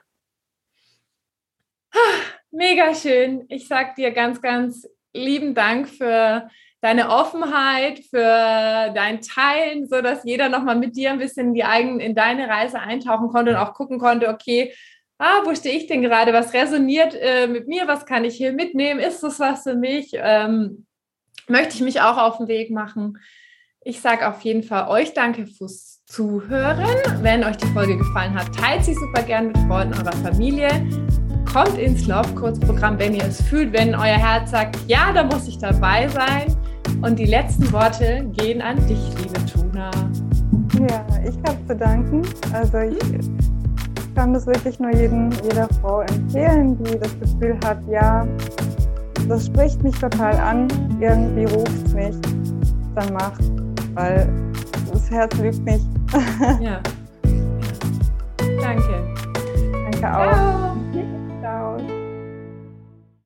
Mega 2.52 2.96
schön. 2.96 3.46
Ich 3.50 3.68
sag 3.68 3.96
dir 3.96 4.12
ganz, 4.12 4.42
ganz 4.42 4.88
lieben 5.14 5.54
Dank 5.54 5.88
für 5.88 6.50
deine 6.82 7.10
Offenheit, 7.10 8.00
für 8.10 8.92
dein 8.94 9.22
Teilen, 9.22 9.88
so 9.88 10.02
dass 10.02 10.24
jeder 10.24 10.50
nochmal 10.50 10.76
mit 10.76 10.96
dir 10.96 11.12
ein 11.12 11.20
bisschen 11.20 11.50
in 11.50 11.54
die 11.54 11.64
eigenen, 11.64 12.00
in 12.00 12.16
deine 12.16 12.48
Reise 12.48 12.80
eintauchen 12.80 13.28
konnte 13.28 13.52
und 13.52 13.58
auch 13.58 13.74
gucken 13.74 14.00
konnte, 14.00 14.30
okay, 14.30 14.74
ah, 15.20 15.42
wo 15.44 15.54
stehe 15.54 15.76
ich 15.76 15.86
denn 15.86 16.02
gerade? 16.02 16.34
Was 16.34 16.54
resoniert 16.54 17.14
äh, 17.14 17.48
mit 17.48 17.68
mir? 17.68 17.88
Was 17.88 18.06
kann 18.06 18.26
ich 18.26 18.36
hier 18.36 18.54
mitnehmen? 18.54 19.00
Ist 19.00 19.22
das 19.22 19.40
was 19.40 19.64
für 19.64 19.76
mich? 19.76 20.12
Ähm, 20.16 20.88
möchte 21.48 21.76
ich 21.76 21.82
mich 21.82 22.02
auch 22.02 22.18
auf 22.18 22.38
den 22.38 22.48
Weg 22.48 22.72
machen? 22.72 23.20
Ich 23.82 24.02
sage 24.02 24.28
auf 24.28 24.42
jeden 24.42 24.64
Fall 24.64 24.88
euch 24.90 25.14
danke 25.14 25.46
fürs 25.46 26.04
Zuhören. 26.06 26.84
Wenn 27.22 27.44
euch 27.44 27.58
die 27.58 27.68
Folge 27.68 27.98
gefallen 27.98 28.34
hat, 28.34 28.56
teilt 28.56 28.84
sie 28.84 28.96
super 28.96 29.22
gern 29.22 29.48
mit 29.48 29.58
Freunden 29.60 29.94
eurer 29.94 30.14
Familie 30.14 30.70
kommt 31.52 31.78
ins 31.78 32.08
Love 32.08 32.34
Coach 32.36 32.60
Programm, 32.60 32.98
wenn 33.00 33.14
ihr 33.14 33.26
es 33.26 33.42
fühlt, 33.42 33.74
wenn 33.74 33.96
euer 33.96 34.18
Herz 34.18 34.52
sagt, 34.52 34.78
ja, 34.88 35.12
da 35.14 35.24
muss 35.24 35.48
ich 35.48 35.58
dabei 35.58 36.08
sein. 36.08 36.56
Und 37.02 37.18
die 37.18 37.26
letzten 37.26 37.72
Worte 37.72 38.26
gehen 38.34 38.62
an 38.62 38.78
dich, 38.88 39.00
liebe 39.18 39.46
Tuna. 39.46 39.90
Ja, 40.90 41.06
ich 41.28 41.36
habe 41.48 41.58
zu 41.68 41.76
danken. 41.76 42.22
Also 42.54 42.78
ich 42.80 43.30
kann 44.16 44.34
das 44.34 44.46
wirklich 44.46 44.80
nur 44.80 44.92
jedem, 44.92 45.30
jeder 45.44 45.68
Frau 45.82 46.02
empfehlen, 46.02 46.78
die 46.84 47.00
das 47.00 47.20
Gefühl 47.20 47.58
hat, 47.64 47.80
ja, 47.90 48.28
das 49.28 49.46
spricht 49.46 49.82
mich 49.84 49.98
total 49.98 50.36
an, 50.36 50.68
irgendwie 51.00 51.46
ruft 51.46 51.94
mich, 51.94 52.16
dann 52.96 53.14
macht, 53.14 53.42
weil 53.94 54.28
das 54.92 55.10
Herz 55.10 55.36
lügt 55.38 55.64
nicht. 55.64 55.86
ja. 56.60 56.80
Danke. 58.62 59.16
Danke 59.92 60.18
auch. 60.18 60.34
Ciao. 60.34 60.69